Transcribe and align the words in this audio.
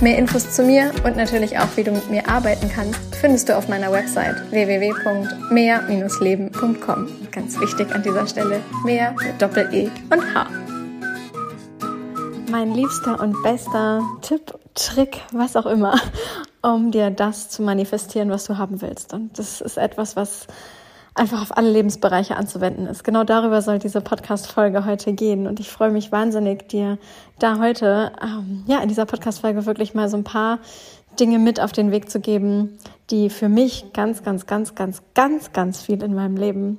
Mehr 0.00 0.18
Infos 0.18 0.50
zu 0.50 0.64
mir 0.64 0.90
und 1.04 1.16
natürlich 1.16 1.56
auch, 1.58 1.68
wie 1.76 1.84
du 1.84 1.92
mit 1.92 2.10
mir 2.10 2.28
arbeiten 2.28 2.68
kannst, 2.68 2.98
findest 3.14 3.48
du 3.48 3.56
auf 3.56 3.68
meiner 3.68 3.90
Website 3.90 4.36
www.mehr-leben.com. 4.50 7.08
Ganz 7.30 7.58
wichtig 7.58 7.94
an 7.94 8.02
dieser 8.02 8.26
Stelle, 8.26 8.60
mehr 8.84 9.12
mit 9.12 9.40
Doppel-E 9.40 9.88
und 10.10 10.34
H. 10.34 10.46
Mein 12.50 12.74
liebster 12.74 13.18
und 13.20 13.42
bester 13.42 14.02
Tipp, 14.20 14.52
Trick, 14.74 15.22
was 15.32 15.56
auch 15.56 15.66
immer, 15.66 15.98
um 16.62 16.90
dir 16.90 17.10
das 17.10 17.48
zu 17.48 17.62
manifestieren, 17.62 18.30
was 18.30 18.44
du 18.44 18.58
haben 18.58 18.82
willst. 18.82 19.14
Und 19.14 19.38
das 19.38 19.60
ist 19.60 19.78
etwas, 19.78 20.16
was 20.16 20.48
einfach 21.14 21.42
auf 21.42 21.56
alle 21.56 21.70
Lebensbereiche 21.70 22.36
anzuwenden 22.36 22.86
ist. 22.86 23.04
Genau 23.04 23.24
darüber 23.24 23.62
soll 23.62 23.78
diese 23.78 24.00
Podcast-Folge 24.00 24.84
heute 24.84 25.12
gehen. 25.12 25.46
Und 25.46 25.60
ich 25.60 25.70
freue 25.70 25.90
mich 25.90 26.10
wahnsinnig, 26.10 26.68
dir 26.68 26.98
da 27.38 27.58
heute, 27.60 28.12
ähm, 28.20 28.64
ja, 28.66 28.80
in 28.80 28.88
dieser 28.88 29.06
Podcast-Folge 29.06 29.64
wirklich 29.66 29.94
mal 29.94 30.08
so 30.08 30.16
ein 30.16 30.24
paar 30.24 30.58
Dinge 31.20 31.38
mit 31.38 31.60
auf 31.60 31.72
den 31.72 31.92
Weg 31.92 32.10
zu 32.10 32.18
geben, 32.18 32.78
die 33.10 33.30
für 33.30 33.48
mich 33.48 33.92
ganz, 33.92 34.24
ganz, 34.24 34.46
ganz, 34.46 34.74
ganz, 34.74 35.02
ganz, 35.14 35.52
ganz 35.52 35.82
viel 35.82 36.02
in 36.02 36.14
meinem 36.14 36.36
Leben 36.36 36.78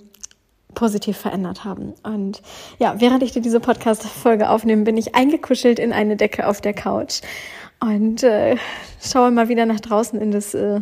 positiv 0.73 1.17
verändert 1.17 1.63
haben. 1.63 1.93
Und 2.03 2.41
ja, 2.77 2.95
während 2.99 3.23
ich 3.23 3.31
dir 3.31 3.41
diese 3.41 3.61
Podcast-Folge 3.61 4.49
aufnehme, 4.49 4.83
bin 4.83 4.97
ich 4.97 5.15
eingekuschelt 5.15 5.79
in 5.79 5.93
eine 5.93 6.17
Decke 6.17 6.47
auf 6.47 6.59
der 6.59 6.73
Couch 6.73 7.21
und 7.79 8.23
äh, 8.23 8.57
schaue 9.01 9.31
mal 9.31 9.47
wieder 9.47 9.65
nach 9.65 9.79
draußen 9.79 10.19
in 10.19 10.31
das 10.31 10.53
äh, 10.53 10.81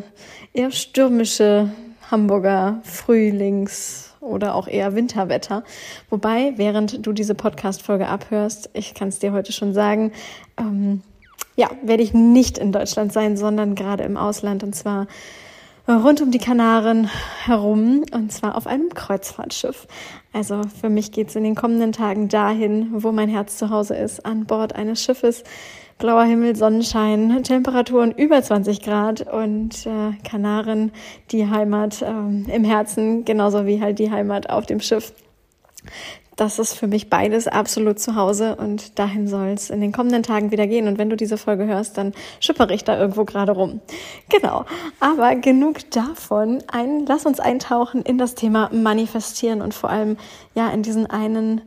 eher 0.53 0.71
stürmische 0.71 1.69
Hamburger 2.13 2.79
Frühlings- 2.83 4.11
oder 4.21 4.53
auch 4.53 4.67
eher 4.67 4.93
Winterwetter. 4.93 5.63
Wobei, 6.11 6.53
während 6.57 7.03
du 7.03 7.11
diese 7.11 7.33
Podcast-Folge 7.33 8.07
abhörst, 8.07 8.69
ich 8.73 8.93
kann 8.93 9.07
es 9.07 9.17
dir 9.17 9.33
heute 9.33 9.51
schon 9.51 9.73
sagen, 9.73 10.11
ähm, 10.57 11.01
ja, 11.55 11.71
werde 11.81 12.03
ich 12.03 12.13
nicht 12.13 12.59
in 12.59 12.71
Deutschland 12.71 13.11
sein, 13.11 13.35
sondern 13.35 13.73
gerade 13.73 14.03
im 14.03 14.15
Ausland 14.15 14.61
und 14.63 14.75
zwar 14.75 15.07
rund 15.87 16.21
um 16.21 16.29
die 16.29 16.37
Kanaren 16.37 17.09
herum 17.45 18.05
und 18.13 18.31
zwar 18.31 18.57
auf 18.57 18.67
einem 18.67 18.89
Kreuzfahrtschiff. 18.89 19.87
Also 20.33 20.61
für 20.79 20.89
mich 20.89 21.11
geht 21.11 21.29
es 21.29 21.35
in 21.35 21.43
den 21.43 21.55
kommenden 21.55 21.93
Tagen 21.93 22.29
dahin, 22.29 22.89
wo 22.93 23.11
mein 23.11 23.27
Herz 23.27 23.57
zu 23.57 23.71
Hause 23.71 23.95
ist, 23.95 24.23
an 24.23 24.45
Bord 24.45 24.75
eines 24.75 25.03
Schiffes, 25.03 25.43
blauer 25.97 26.23
Himmel, 26.23 26.55
Sonnenschein, 26.55 27.43
Temperaturen 27.43 28.11
über 28.11 28.41
20 28.41 28.81
Grad 28.81 29.21
und 29.21 29.85
äh, 29.85 30.11
Kanaren, 30.27 30.91
die 31.31 31.49
Heimat 31.49 32.01
äh, 32.01 32.07
im 32.07 32.63
Herzen, 32.63 33.25
genauso 33.25 33.65
wie 33.65 33.81
halt 33.81 33.99
die 33.99 34.11
Heimat 34.11 34.49
auf 34.49 34.65
dem 34.65 34.79
Schiff. 34.79 35.13
Das 36.35 36.57
ist 36.57 36.73
für 36.73 36.87
mich 36.87 37.09
beides 37.09 37.47
absolut 37.47 37.99
zu 37.99 38.15
Hause 38.15 38.55
und 38.55 38.97
dahin 38.97 39.27
soll 39.27 39.49
es 39.49 39.69
in 39.69 39.81
den 39.81 39.91
kommenden 39.91 40.23
Tagen 40.23 40.51
wieder 40.51 40.65
gehen. 40.65 40.87
Und 40.87 40.97
wenn 40.97 41.09
du 41.09 41.15
diese 41.15 41.37
Folge 41.37 41.67
hörst, 41.67 41.97
dann 41.97 42.13
schippere 42.39 42.73
ich 42.73 42.83
da 42.83 42.99
irgendwo 42.99 43.23
gerade 43.23 43.51
rum. 43.51 43.81
Genau. 44.29 44.65
Aber 44.99 45.35
genug 45.35 45.89
davon. 45.91 46.63
Ein, 46.71 47.05
lass 47.05 47.27
uns 47.27 47.39
eintauchen 47.39 48.01
in 48.01 48.17
das 48.17 48.33
Thema 48.33 48.69
Manifestieren 48.73 49.61
und 49.61 49.75
vor 49.75 49.91
allem 49.91 50.17
ja 50.55 50.69
in 50.71 50.81
diesen 50.81 51.05
einen 51.05 51.61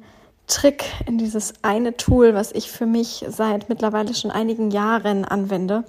Trick, 0.47 0.85
in 1.07 1.19
dieses 1.19 1.55
eine 1.63 1.97
Tool, 1.97 2.35
was 2.35 2.53
ich 2.53 2.71
für 2.71 2.87
mich 2.87 3.25
seit 3.29 3.69
mittlerweile 3.69 4.15
schon 4.15 4.31
einigen 4.31 4.71
Jahren 4.71 5.25
anwende. 5.25 5.85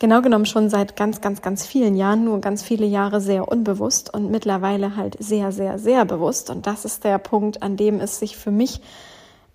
Genau 0.00 0.20
genommen 0.20 0.46
schon 0.46 0.68
seit 0.68 0.96
ganz, 0.96 1.20
ganz, 1.20 1.42
ganz 1.42 1.64
vielen 1.64 1.94
Jahren, 1.94 2.24
nur 2.24 2.40
ganz 2.40 2.62
viele 2.62 2.86
Jahre 2.86 3.20
sehr 3.20 3.46
unbewusst 3.46 4.12
und 4.12 4.32
mittlerweile 4.32 4.96
halt 4.96 5.16
sehr, 5.20 5.52
sehr, 5.52 5.78
sehr 5.78 6.04
bewusst. 6.04 6.50
Und 6.50 6.66
das 6.66 6.84
ist 6.84 7.04
der 7.04 7.18
Punkt, 7.18 7.62
an 7.62 7.76
dem 7.76 8.00
es 8.00 8.18
sich 8.18 8.36
für 8.36 8.50
mich 8.50 8.80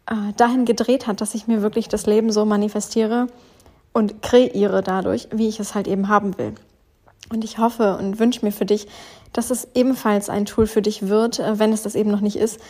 äh, 0.09 0.31
dahin 0.37 0.63
gedreht 0.63 1.05
hat, 1.05 1.19
dass 1.19 1.35
ich 1.35 1.47
mir 1.47 1.61
wirklich 1.61 1.89
das 1.89 2.05
Leben 2.05 2.31
so 2.31 2.45
manifestiere 2.45 3.27
und 3.91 4.21
kreiere 4.21 4.81
dadurch, 4.81 5.27
wie 5.33 5.49
ich 5.49 5.59
es 5.59 5.75
halt 5.75 5.87
eben 5.87 6.07
haben 6.07 6.37
will. 6.37 6.55
Und 7.29 7.43
ich 7.43 7.57
hoffe 7.57 7.97
und 7.97 8.19
wünsche 8.19 8.45
mir 8.45 8.53
für 8.53 8.65
dich, 8.65 8.87
dass 9.33 9.51
es 9.51 9.67
ebenfalls 9.75 10.29
ein 10.29 10.45
Tool 10.45 10.65
für 10.65 10.81
dich 10.81 11.09
wird, 11.09 11.39
äh, 11.39 11.59
wenn 11.59 11.73
es 11.73 11.81
das 11.81 11.95
eben 11.95 12.11
noch 12.11 12.21
nicht 12.21 12.37
ist, 12.37 12.61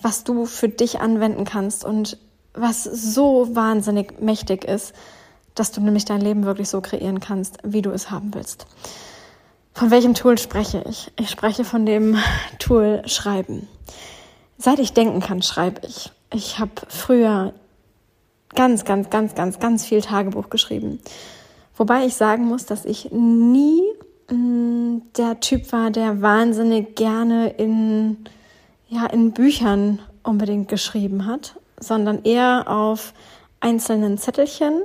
was 0.00 0.24
du 0.24 0.46
für 0.46 0.68
dich 0.68 1.00
anwenden 1.00 1.44
kannst 1.44 1.84
und 1.84 2.18
was 2.54 2.84
so 2.84 3.54
wahnsinnig 3.54 4.20
mächtig 4.20 4.64
ist, 4.64 4.94
dass 5.54 5.72
du 5.72 5.80
nämlich 5.80 6.04
dein 6.04 6.20
Leben 6.20 6.44
wirklich 6.44 6.68
so 6.68 6.80
kreieren 6.80 7.20
kannst, 7.20 7.58
wie 7.62 7.82
du 7.82 7.90
es 7.90 8.10
haben 8.10 8.34
willst. 8.34 8.66
Von 9.72 9.90
welchem 9.90 10.14
Tool 10.14 10.38
spreche 10.38 10.82
ich? 10.88 11.12
Ich 11.18 11.30
spreche 11.30 11.64
von 11.64 11.84
dem 11.84 12.16
Tool 12.58 13.02
Schreiben. 13.06 13.68
Seit 14.58 14.78
ich 14.78 14.94
denken 14.94 15.20
kann, 15.20 15.42
schreibe 15.42 15.86
ich. 15.86 16.10
Ich 16.32 16.58
habe 16.58 16.72
früher 16.88 17.52
ganz, 18.54 18.84
ganz, 18.84 19.10
ganz, 19.10 19.34
ganz, 19.34 19.58
ganz 19.58 19.84
viel 19.84 20.00
Tagebuch 20.00 20.48
geschrieben. 20.48 20.98
Wobei 21.76 22.06
ich 22.06 22.14
sagen 22.14 22.46
muss, 22.46 22.64
dass 22.64 22.86
ich 22.86 23.10
nie 23.12 23.82
mh, 24.30 24.36
mm, 24.36 25.02
der 25.16 25.40
Typ 25.40 25.72
war, 25.72 25.90
der 25.90 26.22
wahnsinnig 26.22 26.96
gerne 26.96 27.50
in 27.50 28.24
ja, 28.88 29.06
in 29.06 29.32
Büchern 29.32 30.00
unbedingt 30.22 30.68
geschrieben 30.68 31.26
hat, 31.26 31.56
sondern 31.78 32.22
eher 32.24 32.64
auf 32.68 33.12
einzelnen 33.60 34.18
Zettelchen 34.18 34.82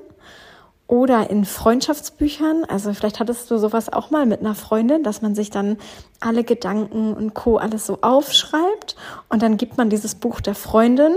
oder 0.87 1.29
in 1.29 1.45
Freundschaftsbüchern. 1.45 2.65
Also 2.65 2.93
vielleicht 2.93 3.19
hattest 3.19 3.49
du 3.49 3.57
sowas 3.57 3.91
auch 3.91 4.11
mal 4.11 4.25
mit 4.25 4.41
einer 4.41 4.55
Freundin, 4.55 5.03
dass 5.03 5.21
man 5.21 5.35
sich 5.35 5.49
dann 5.49 5.77
alle 6.19 6.43
Gedanken 6.43 7.13
und 7.13 7.33
Co. 7.33 7.57
alles 7.57 7.85
so 7.85 7.99
aufschreibt 8.01 8.95
und 9.29 9.41
dann 9.41 9.57
gibt 9.57 9.77
man 9.77 9.89
dieses 9.89 10.15
Buch 10.15 10.41
der 10.41 10.55
Freundin 10.55 11.15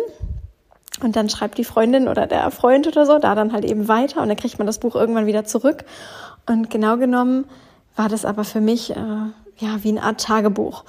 und 1.03 1.16
dann 1.16 1.28
schreibt 1.28 1.59
die 1.59 1.65
Freundin 1.65 2.06
oder 2.06 2.27
der 2.27 2.51
Freund 2.53 2.87
oder 2.87 3.05
so 3.05 3.19
da 3.19 3.34
dann 3.34 3.53
halt 3.53 3.65
eben 3.65 3.89
weiter 3.89 4.22
und 4.22 4.28
dann 4.28 4.37
kriegt 4.37 4.59
man 4.59 4.66
das 4.66 4.78
Buch 4.78 4.95
irgendwann 4.95 5.27
wieder 5.27 5.45
zurück. 5.45 5.84
Und 6.47 6.71
genau 6.71 6.97
genommen 6.97 7.47
war 7.97 8.09
das 8.09 8.25
aber 8.25 8.45
für 8.45 8.61
mich 8.61 8.91
äh, 8.91 8.95
ja 8.95 9.83
wie 9.83 9.89
eine 9.89 10.03
Art 10.03 10.21
Tagebuch. 10.21 10.84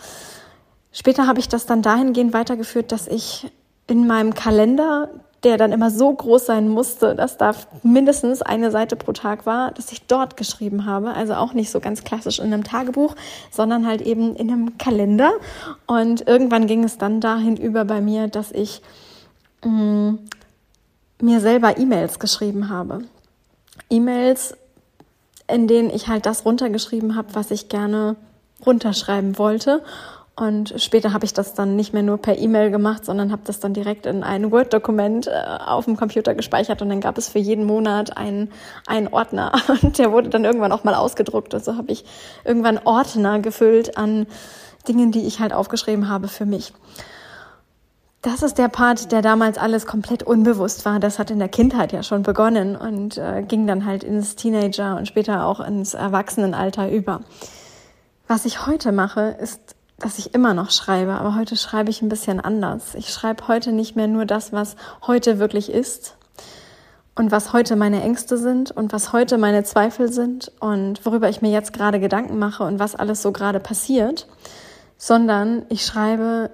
Später 0.98 1.28
habe 1.28 1.42
ich 1.42 1.50
das 1.50 1.66
dann 1.66 1.82
dahingehend 1.82 2.32
weitergeführt, 2.32 2.94
dass 2.94 3.10
ich 3.10 3.52
in 3.86 4.08
meinem 4.08 4.34
Kalender, 4.34 5.10
der 5.44 5.58
dann 5.58 5.74
immer 5.74 5.92
so 5.92 6.14
groß 6.14 6.46
sein 6.46 6.70
musste, 6.70 7.16
dass 7.16 7.38
da 7.38 7.52
mindestens 7.84 8.42
eine 8.42 8.72
Seite 8.72 8.96
pro 8.96 9.12
Tag 9.12 9.46
war, 9.46 9.72
dass 9.72 9.92
ich 9.92 10.08
dort 10.08 10.38
geschrieben 10.38 10.86
habe. 10.86 11.14
Also 11.14 11.34
auch 11.34 11.52
nicht 11.52 11.70
so 11.70 11.82
ganz 11.82 12.06
klassisch 12.06 12.40
in 12.40 12.46
einem 12.46 12.64
Tagebuch, 12.64 13.14
sondern 13.52 13.86
halt 13.86 14.04
eben 14.04 14.38
in 14.38 14.50
einem 14.50 14.78
Kalender. 14.78 15.34
Und 15.86 16.26
irgendwann 16.30 16.66
ging 16.66 16.86
es 16.86 16.98
dann 16.98 17.20
dahin 17.20 17.58
über 17.58 17.84
bei 17.84 18.00
mir, 18.00 18.30
dass 18.30 18.54
ich 18.54 18.82
mh, 19.66 19.72
mm, 19.72 20.20
mir 21.20 21.42
selber 21.42 21.78
E-Mails 21.78 22.20
geschrieben 22.20 22.70
habe. 22.70 23.02
E-Mails, 23.90 24.56
in 25.50 25.68
denen 25.68 25.90
ich 25.90 26.08
halt 26.08 26.26
das 26.26 26.46
runtergeschrieben 26.46 27.18
habe, 27.18 27.36
was 27.36 27.52
ich 27.52 27.68
gerne 27.68 28.16
runterschreiben 28.66 29.38
wollte 29.38 29.82
und 30.38 30.74
später 30.82 31.14
habe 31.14 31.24
ich 31.24 31.34
das 31.34 31.54
dann 31.54 31.78
nicht 31.78 31.94
mehr 31.94 32.04
nur 32.04 32.18
per 32.18 32.38
E-Mail 32.38 32.70
gemacht, 32.70 33.06
sondern 33.06 33.32
habe 33.32 33.44
das 33.46 33.62
dann 33.62 33.74
direkt 33.74 34.06
in 34.06 34.22
ein 34.22 34.52
Word-Dokument 34.52 35.28
äh, 35.28 35.32
auf 35.66 35.86
dem 35.86 35.96
Computer 35.96 36.36
gespeichert 36.36 36.82
und 36.82 36.90
dann 36.90 37.00
gab 37.00 37.18
es 37.18 37.30
für 37.30 37.40
jeden 37.40 37.64
Monat 37.64 38.18
einen, 38.18 38.52
einen 38.86 39.08
Ordner 39.08 39.54
und 39.82 39.98
der 39.98 40.12
wurde 40.12 40.28
dann 40.28 40.44
irgendwann 40.44 40.74
auch 40.74 40.84
mal 40.84 40.94
ausgedruckt. 40.94 41.54
Und 41.54 41.64
so 41.64 41.78
habe 41.78 41.90
ich 41.94 42.04
irgendwann 42.44 42.80
Ordner 42.84 43.40
gefüllt 43.40 43.98
an 43.98 44.28
Dingen, 44.90 45.14
die 45.14 45.26
ich 45.26 45.40
halt 45.40 45.54
aufgeschrieben 45.54 46.10
habe 46.10 46.28
für 46.28 46.46
mich. 46.46 46.74
Das 48.22 48.44
ist 48.44 48.58
der 48.58 48.68
Part, 48.68 49.14
der 49.14 49.22
damals 49.22 49.58
alles 49.58 49.86
komplett 49.86 50.24
unbewusst 50.24 50.84
war. 50.84 51.00
Das 51.00 51.18
hat 51.18 51.32
in 51.32 51.40
der 51.40 51.48
Kindheit 51.48 51.94
ja 51.94 52.04
schon 52.04 52.24
begonnen 52.24 52.76
und 52.76 53.18
äh, 53.18 53.42
ging 53.48 53.68
dann 53.68 53.86
halt 53.86 54.04
ins 54.04 54.36
Teenager 54.36 54.98
und 54.98 55.08
später 55.08 55.46
auch 55.46 55.62
ins 55.62 55.94
Erwachsenenalter 55.94 56.92
über. 56.92 57.22
Was 58.28 58.46
ich 58.46 58.66
heute 58.66 58.92
mache, 58.92 59.38
ist 59.40 59.75
dass 59.98 60.20
ich 60.20 60.34
immer 60.34 60.54
noch 60.54 60.72
schreibe, 60.72 61.14
aber 61.14 61.36
heute 61.36 61.56
schreibe 61.56 61.90
ich 61.90 62.02
ein 62.02 62.10
bisschen 62.10 62.40
anders. 62.40 62.96
Ich 62.96 63.10
schreibe 63.10 63.48
heute 63.48 63.72
nicht 63.72 63.96
mehr 63.96 64.08
nur 64.08 64.26
das, 64.26 64.52
was 64.52 64.76
heute 65.08 65.40
wirklich 65.40 65.72
ist 65.72 66.18
und 67.16 67.32
was 67.32 67.54
heute 67.54 67.76
meine 67.76 68.02
Ängste 68.02 68.38
sind 68.38 68.72
und 68.72 68.92
was 68.92 69.14
heute 69.14 69.38
meine 69.38 69.64
Zweifel 69.64 70.12
sind 70.12 70.52
und 70.60 71.06
worüber 71.06 71.30
ich 71.30 71.42
mir 71.42 71.52
jetzt 71.52 71.72
gerade 71.72 72.00
Gedanken 72.00 72.38
mache 72.38 72.64
und 72.64 72.78
was 72.78 72.96
alles 72.96 73.22
so 73.22 73.32
gerade 73.32 73.62
passiert, 73.62 74.28
sondern 74.98 75.66
ich 75.70 75.86
schreibe 75.86 76.52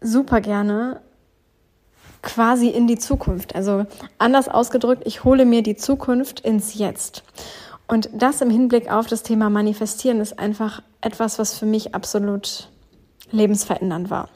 super 0.00 0.42
gerne 0.42 1.00
quasi 2.22 2.68
in 2.68 2.86
die 2.86 2.98
Zukunft. 2.98 3.54
Also 3.54 3.86
anders 4.18 4.48
ausgedrückt, 4.48 5.04
ich 5.06 5.24
hole 5.24 5.46
mir 5.46 5.62
die 5.62 5.76
Zukunft 5.76 6.40
ins 6.40 6.74
Jetzt. 6.74 7.22
Und 7.88 8.10
das 8.12 8.40
im 8.40 8.50
Hinblick 8.50 8.90
auf 8.90 9.06
das 9.06 9.22
Thema 9.22 9.48
Manifestieren 9.48 10.20
ist 10.20 10.38
einfach 10.38 10.82
etwas, 11.00 11.38
was 11.38 11.56
für 11.56 11.66
mich 11.66 11.94
absolut 11.94 12.68
lebensverändernd 13.30 14.10
war. 14.10 14.28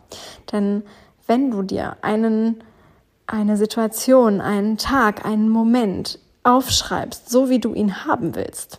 Denn 0.53 0.85
wenn 1.27 1.51
du 1.51 1.63
dir 1.63 1.97
einen, 2.03 2.63
eine 3.27 3.57
Situation, 3.57 4.41
einen 4.41 4.77
Tag, 4.79 5.25
einen 5.25 5.49
Moment 5.49 6.19
aufschreibst, 6.43 7.29
so 7.29 7.51
wie 7.51 7.59
du 7.59 7.75
ihn 7.75 8.05
haben 8.05 8.35
willst, 8.35 8.79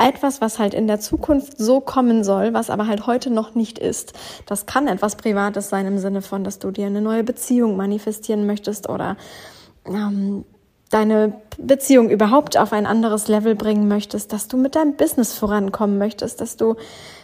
etwas, 0.00 0.40
was 0.40 0.58
halt 0.58 0.72
in 0.72 0.86
der 0.86 0.98
Zukunft 0.98 1.58
so 1.58 1.80
kommen 1.80 2.24
soll, 2.24 2.54
was 2.54 2.70
aber 2.70 2.86
halt 2.86 3.06
heute 3.06 3.30
noch 3.30 3.54
nicht 3.54 3.78
ist. 3.78 4.14
Das 4.46 4.64
kann 4.64 4.88
etwas 4.88 5.16
Privates 5.16 5.68
sein 5.68 5.86
im 5.86 5.98
Sinne 5.98 6.22
von, 6.22 6.42
dass 6.42 6.58
du 6.58 6.70
dir 6.70 6.86
eine 6.86 7.02
neue 7.02 7.22
Beziehung 7.22 7.76
manifestieren 7.76 8.46
möchtest 8.46 8.88
oder 8.88 9.18
ähm, 9.84 10.44
deine 10.90 11.34
Beziehung 11.58 12.10
überhaupt 12.10 12.56
auf 12.56 12.72
ein 12.72 12.86
anderes 12.86 13.28
Level 13.28 13.54
bringen 13.54 13.88
möchtest, 13.88 14.32
dass 14.32 14.48
du 14.48 14.56
mit 14.56 14.74
deinem 14.74 14.96
Business 14.96 15.32
vorankommen 15.34 15.98
möchtest, 15.98 16.40
dass 16.40 16.56
du 16.56 16.76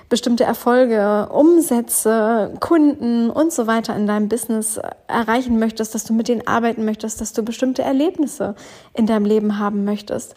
bestimmte 0.09 0.45
Erfolge, 0.45 1.29
Umsätze, 1.33 2.55
Kunden 2.61 3.29
und 3.29 3.53
so 3.53 3.67
weiter 3.67 3.97
in 3.97 4.07
deinem 4.07 4.29
Business 4.29 4.81
erreichen 5.09 5.59
möchtest, 5.59 5.95
dass 5.95 6.05
du 6.05 6.13
mit 6.13 6.29
denen 6.29 6.47
arbeiten 6.47 6.85
möchtest, 6.85 7.21
dass 7.21 7.33
du 7.33 7.43
bestimmte 7.43 7.83
Erlebnisse 7.83 8.55
in 8.95 9.07
deinem 9.07 9.25
Leben 9.25 9.59
haben 9.59 9.85
möchtest 9.85 10.37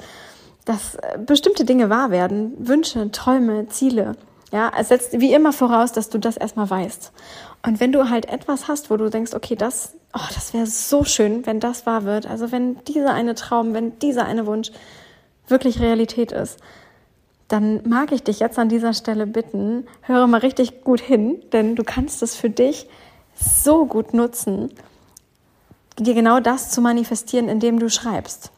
dass 0.69 0.97
bestimmte 1.25 1.65
Dinge 1.65 1.89
wahr 1.89 2.11
werden, 2.11 2.53
Wünsche, 2.59 3.09
Träume, 3.11 3.67
Ziele. 3.69 4.15
Ja, 4.51 4.71
es 4.77 4.89
setzt 4.89 5.19
wie 5.19 5.33
immer 5.33 5.51
voraus, 5.51 5.91
dass 5.93 6.09
du 6.09 6.19
das 6.19 6.37
erstmal 6.37 6.69
weißt. 6.69 7.11
Und 7.65 7.79
wenn 7.79 7.91
du 7.91 8.09
halt 8.09 8.29
etwas 8.29 8.67
hast, 8.67 8.91
wo 8.91 8.97
du 8.97 9.09
denkst, 9.09 9.33
okay, 9.33 9.55
das, 9.55 9.95
oh, 10.13 10.27
das 10.33 10.53
wäre 10.53 10.65
so 10.67 11.03
schön, 11.03 11.45
wenn 11.45 11.59
das 11.59 11.85
wahr 11.85 12.03
wird. 12.03 12.25
Also 12.25 12.51
wenn 12.51 12.83
dieser 12.85 13.13
eine 13.13 13.35
Traum, 13.35 13.73
wenn 13.73 13.99
dieser 13.99 14.25
eine 14.25 14.45
Wunsch 14.45 14.71
wirklich 15.47 15.79
Realität 15.79 16.31
ist, 16.31 16.59
dann 17.47 17.87
mag 17.87 18.11
ich 18.11 18.23
dich 18.23 18.39
jetzt 18.39 18.59
an 18.59 18.69
dieser 18.69 18.93
Stelle 18.93 19.25
bitten, 19.25 19.87
höre 20.01 20.27
mal 20.27 20.39
richtig 20.39 20.83
gut 20.83 21.01
hin, 21.01 21.43
denn 21.51 21.75
du 21.75 21.83
kannst 21.83 22.21
es 22.21 22.35
für 22.35 22.49
dich 22.49 22.87
so 23.35 23.85
gut 23.85 24.13
nutzen, 24.13 24.71
dir 25.97 26.13
genau 26.13 26.39
das 26.39 26.69
zu 26.69 26.81
manifestieren, 26.81 27.49
indem 27.49 27.79
du 27.79 27.89
schreibst. 27.89 28.51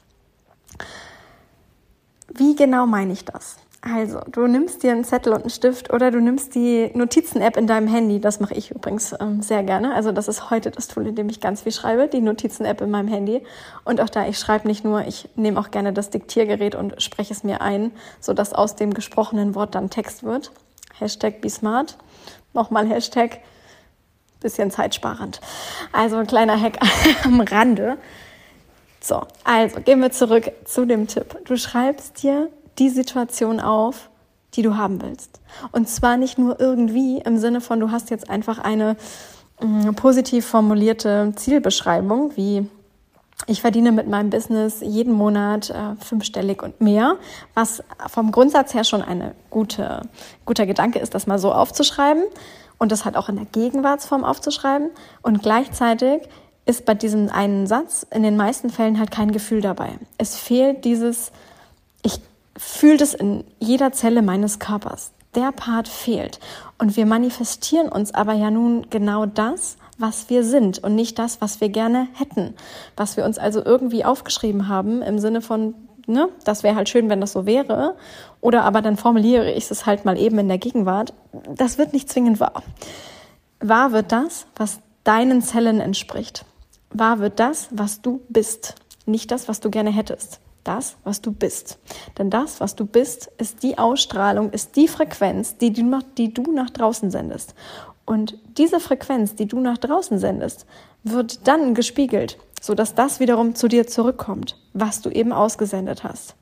Wie 2.34 2.56
genau 2.56 2.86
meine 2.86 3.14
ich 3.14 3.26
das? 3.26 3.58
Also, 3.84 4.20
du 4.32 4.46
nimmst 4.46 4.84
dir 4.84 4.92
einen 4.92 5.04
Zettel 5.04 5.34
und 5.34 5.42
einen 5.42 5.50
Stift 5.50 5.92
oder 5.92 6.12
du 6.12 6.20
nimmst 6.20 6.54
die 6.54 6.92
Notizen-App 6.94 7.58
in 7.58 7.66
deinem 7.66 7.88
Handy. 7.88 8.22
Das 8.22 8.40
mache 8.40 8.54
ich 8.54 8.70
übrigens 8.70 9.16
ähm, 9.20 9.42
sehr 9.42 9.64
gerne. 9.64 9.96
Also, 9.96 10.12
das 10.12 10.28
ist 10.28 10.52
heute 10.52 10.70
das 10.70 10.88
Tool, 10.88 11.08
in 11.08 11.16
dem 11.16 11.30
ich 11.30 11.42
ganz 11.42 11.64
viel 11.64 11.72
schreibe, 11.72 12.08
die 12.08 12.22
Notizen-App 12.22 12.80
in 12.82 12.92
meinem 12.92 13.08
Handy. 13.08 13.42
Und 13.84 14.00
auch 14.00 14.10
da, 14.10 14.28
ich 14.28 14.38
schreibe 14.38 14.68
nicht 14.68 14.86
nur, 14.86 15.08
ich 15.08 15.30
nehme 15.36 15.60
auch 15.60 15.72
gerne 15.72 15.94
das 15.94 16.12
Diktiergerät 16.12 16.76
und 16.76 17.02
spreche 17.02 17.34
es 17.34 17.44
mir 17.44 17.62
ein, 17.62 17.92
sodass 18.20 18.54
aus 18.54 18.76
dem 18.76 18.94
gesprochenen 18.94 19.56
Wort 19.56 19.74
dann 19.74 19.90
Text 19.90 20.24
wird. 20.24 20.52
Hashtag 21.00 21.42
BeSmart. 21.42 21.98
Nochmal 22.54 22.88
Hashtag. 22.88 23.40
Bisschen 24.42 24.70
zeitsparend. 24.70 25.42
Also, 25.92 26.18
ein 26.18 26.28
kleiner 26.28 26.62
Hack 26.62 26.78
am 27.24 27.42
Rande. 27.42 27.98
So, 29.00 29.24
also 29.44 29.82
gehen 29.82 30.02
wir 30.02 30.12
zurück 30.12 30.52
zu 30.66 30.86
dem 30.86 31.08
Tipp. 31.08 31.36
Du 31.46 31.58
schreibst 31.58 32.22
dir 32.22 32.52
die 32.80 32.90
Situation 32.90 33.60
auf, 33.60 34.10
die 34.54 34.62
du 34.62 34.76
haben 34.76 35.02
willst. 35.02 35.40
Und 35.72 35.88
zwar 35.88 36.18
nicht 36.18 36.38
nur 36.38 36.60
irgendwie 36.60 37.20
im 37.20 37.38
Sinne 37.38 37.62
von, 37.62 37.80
du 37.80 37.92
hast 37.92 38.10
jetzt 38.10 38.30
einfach 38.30 38.60
eine 38.60 38.98
äh, 39.60 39.92
positiv 39.94 40.46
formulierte 40.46 41.34
Zielbeschreibung, 41.36 42.36
wie 42.36 42.68
ich 43.48 43.62
verdiene 43.62 43.92
mit 43.92 44.08
meinem 44.08 44.30
Business 44.30 44.82
jeden 44.82 45.14
Monat 45.14 45.70
äh, 45.70 45.96
fünfstellig 46.00 46.62
und 46.62 46.80
mehr, 46.82 47.18
was 47.54 47.84
vom 48.08 48.32
Grundsatz 48.32 48.74
her 48.74 48.84
schon 48.84 49.02
ein 49.02 49.32
gute, 49.50 50.02
guter 50.46 50.66
Gedanke 50.66 51.00
ist, 51.00 51.16
das 51.16 51.28
mal 51.28 51.40
so 51.40 51.52
aufzuschreiben 51.52 52.24
und 52.78 52.92
das 52.92 53.06
halt 53.06 53.18
auch 53.18 53.30
in 53.30 53.38
der 53.38 53.46
Gegenwartsform 53.46 54.24
aufzuschreiben. 54.24 54.92
Und 55.22 55.42
gleichzeitig 55.42 56.22
ist 56.66 56.86
bei 56.86 56.94
diesem 56.94 57.30
einen 57.30 57.66
Satz 57.68 58.06
in 58.12 58.24
den 58.24 58.38
meisten 58.38 58.70
Fällen 58.70 59.00
halt 59.00 59.12
kein 59.12 59.32
Gefühl 59.32 59.62
dabei. 59.62 59.98
Es 60.18 60.36
fehlt 60.36 60.86
dieses, 60.86 61.32
ich 62.04 62.20
fühle 62.62 62.98
das 62.98 63.14
in 63.14 63.44
jeder 63.60 63.92
Zelle 63.92 64.22
meines 64.22 64.60
Körpers. 64.60 65.14
Der 65.34 65.52
Part 65.52 65.88
fehlt. 65.88 66.40
Und 66.78 66.96
wir 66.96 67.06
manifestieren 67.06 67.90
uns 67.90 68.14
aber 68.14 68.34
ja 68.34 68.52
nun 68.52 68.88
genau 68.90 69.26
das, 69.26 69.78
was 69.98 70.30
wir 70.30 70.44
sind 70.44 70.80
und 70.80 70.96
nicht 70.96 71.18
das, 71.18 71.42
was 71.42 71.60
wir 71.60 71.70
gerne 71.70 72.08
hätten. 72.14 72.54
Was 72.96 73.18
wir 73.18 73.26
uns 73.26 73.38
also 73.38 73.64
irgendwie 73.64 74.06
aufgeschrieben 74.06 74.68
haben 74.68 75.02
im 75.02 75.20
Sinne 75.20 75.42
von, 75.42 75.74
ne, 76.06 76.30
das 76.44 76.64
wäre 76.64 76.76
halt 76.76 76.90
schön, 76.90 77.10
wenn 77.10 77.22
das 77.22 77.32
so 77.32 77.46
wäre. 77.46 77.96
Oder 78.42 78.64
aber 78.64 78.82
dann 78.82 78.98
formuliere 78.98 79.52
ich 79.52 79.70
es 79.72 79.86
halt 79.86 80.06
mal 80.06 80.18
eben 80.18 80.38
in 80.38 80.48
der 80.48 80.58
Gegenwart. 80.58 81.14
Das 81.56 81.78
wird 81.78 81.94
nicht 81.94 82.10
zwingend 82.10 82.40
wahr. 82.40 82.62
Wahr 83.60 83.92
wird 83.92 84.12
das, 84.12 84.46
was 84.56 84.80
deinen 85.04 85.42
Zellen 85.42 85.80
entspricht. 85.80 86.46
Wahr 86.92 87.20
wird 87.20 87.40
das, 87.40 87.70
was 87.72 88.02
du 88.02 88.22
bist, 88.30 88.76
nicht 89.06 89.32
das, 89.32 89.48
was 89.48 89.62
du 89.62 89.72
gerne 89.72 89.92
hättest. 89.92 90.40
Das, 90.64 90.98
was 91.04 91.22
du 91.22 91.32
bist. 91.32 91.80
Denn 92.18 92.30
das, 92.30 92.60
was 92.60 92.76
du 92.76 92.86
bist, 92.86 93.32
ist 93.38 93.64
die 93.64 93.78
Ausstrahlung, 93.78 94.52
ist 94.52 94.76
die 94.76 94.88
Frequenz, 94.88 95.58
die 95.58 95.74
du 95.74 95.84
nach, 95.84 96.04
die 96.18 96.34
du 96.34 96.52
nach 96.52 96.70
draußen 96.70 97.10
sendest. 97.10 97.56
Und 98.06 98.38
diese 98.58 98.80
Frequenz, 98.80 99.36
die 99.36 99.48
du 99.48 99.60
nach 99.60 99.78
draußen 99.78 100.20
sendest, 100.20 100.66
wird 101.04 101.48
dann 101.48 101.74
gespiegelt, 101.74 102.38
sodass 102.62 102.94
das 102.94 103.20
wiederum 103.20 103.56
zu 103.56 103.68
dir 103.68 103.88
zurückkommt, 103.88 104.58
was 104.74 105.02
du 105.02 105.10
eben 105.10 105.32
ausgesendet 105.32 106.04
hast. 106.04 106.36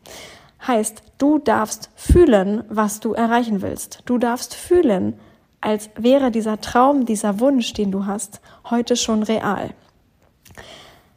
Heißt, 0.65 1.01
du 1.17 1.37
darfst 1.37 1.89
fühlen, 1.95 2.63
was 2.69 2.99
du 2.99 3.13
erreichen 3.13 3.61
willst. 3.61 4.01
Du 4.05 4.17
darfst 4.17 4.55
fühlen, 4.55 5.17
als 5.61 5.89
wäre 5.95 6.31
dieser 6.31 6.59
Traum, 6.59 7.05
dieser 7.05 7.39
Wunsch, 7.39 7.73
den 7.73 7.91
du 7.91 8.05
hast, 8.05 8.41
heute 8.69 8.95
schon 8.95 9.23
real. 9.23 9.69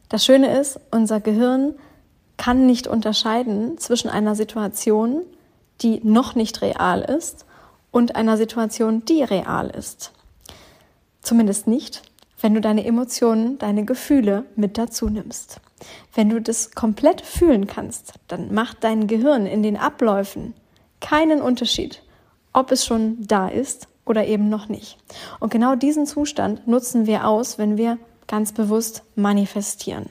Das 0.09 0.25
Schöne 0.25 0.57
ist, 0.59 0.79
unser 0.91 1.19
Gehirn 1.19 1.75
kann 2.43 2.65
nicht 2.65 2.87
unterscheiden 2.87 3.77
zwischen 3.77 4.09
einer 4.09 4.35
Situation, 4.35 5.21
die 5.81 6.01
noch 6.03 6.35
nicht 6.35 6.61
real 6.61 6.99
ist, 6.99 7.45
und 7.89 8.17
einer 8.17 8.35
Situation, 8.35 9.05
die 9.05 9.23
real 9.23 9.69
ist. 9.69 10.11
Zumindest 11.21 11.67
nicht, 11.67 12.01
wenn 12.41 12.53
du 12.53 12.59
deine 12.59 12.83
Emotionen, 12.83 13.59
deine 13.59 13.85
Gefühle 13.85 14.43
mit 14.57 14.77
dazu 14.77 15.07
nimmst. 15.07 15.61
Wenn 16.13 16.29
du 16.29 16.41
das 16.41 16.71
komplett 16.71 17.21
fühlen 17.21 17.65
kannst, 17.65 18.15
dann 18.27 18.53
macht 18.53 18.83
dein 18.83 19.07
Gehirn 19.07 19.45
in 19.45 19.63
den 19.63 19.77
Abläufen 19.77 20.53
keinen 20.99 21.41
Unterschied, 21.41 22.03
ob 22.51 22.73
es 22.73 22.85
schon 22.85 23.25
da 23.25 23.47
ist 23.47 23.87
oder 24.05 24.27
eben 24.27 24.49
noch 24.49 24.67
nicht. 24.67 24.97
Und 25.39 25.49
genau 25.49 25.75
diesen 25.75 26.05
Zustand 26.05 26.67
nutzen 26.67 27.05
wir 27.05 27.25
aus, 27.25 27.57
wenn 27.57 27.77
wir 27.77 27.99
ganz 28.27 28.51
bewusst 28.51 29.03
manifestieren. 29.15 30.09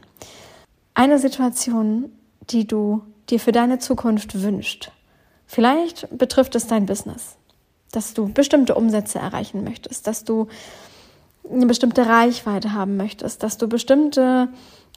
Eine 0.94 1.18
Situation, 1.18 2.10
die 2.50 2.66
du 2.66 3.02
dir 3.28 3.40
für 3.40 3.52
deine 3.52 3.78
Zukunft 3.78 4.42
wünschst. 4.42 4.90
Vielleicht 5.46 6.06
betrifft 6.16 6.54
es 6.54 6.66
dein 6.66 6.86
Business, 6.86 7.36
dass 7.92 8.14
du 8.14 8.32
bestimmte 8.32 8.74
Umsätze 8.74 9.18
erreichen 9.18 9.64
möchtest, 9.64 10.06
dass 10.06 10.24
du 10.24 10.48
eine 11.50 11.66
bestimmte 11.66 12.06
Reichweite 12.06 12.72
haben 12.72 12.96
möchtest, 12.96 13.42
dass 13.42 13.58
du 13.58 13.68
bestimmte, 13.68 14.48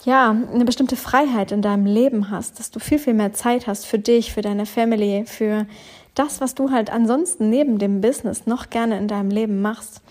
ja, 0.06 0.30
eine 0.30 0.66
bestimmte 0.66 0.96
Freiheit 0.96 1.52
in 1.52 1.62
deinem 1.62 1.86
Leben 1.86 2.30
hast, 2.30 2.60
dass 2.60 2.72
du 2.72 2.80
viel, 2.80 3.00
viel 3.00 3.14
mehr 3.14 3.34
Zeit 3.34 3.68
hast 3.68 3.86
für 3.86 4.00
dich, 4.00 4.32
für 4.32 4.42
deine 4.42 4.66
Family, 4.66 5.26
für 5.26 5.66
das, 6.14 6.42
was 6.42 6.56
du 6.56 6.72
halt 6.72 6.90
ansonsten 6.92 7.50
neben 7.50 7.78
dem 7.78 8.02
Business 8.02 8.46
noch 8.46 8.70
gerne 8.70 8.98
in 8.98 9.08
deinem 9.08 9.30
Leben 9.30 9.62
machst. 9.62 10.02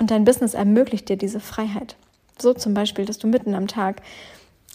Und 0.00 0.10
dein 0.10 0.24
Business 0.24 0.54
ermöglicht 0.54 1.08
dir 1.08 1.16
diese 1.16 1.40
Freiheit. 1.40 1.96
So 2.38 2.52
zum 2.52 2.74
Beispiel, 2.74 3.04
dass 3.04 3.18
du 3.18 3.28
mitten 3.28 3.54
am 3.54 3.68
Tag 3.68 4.02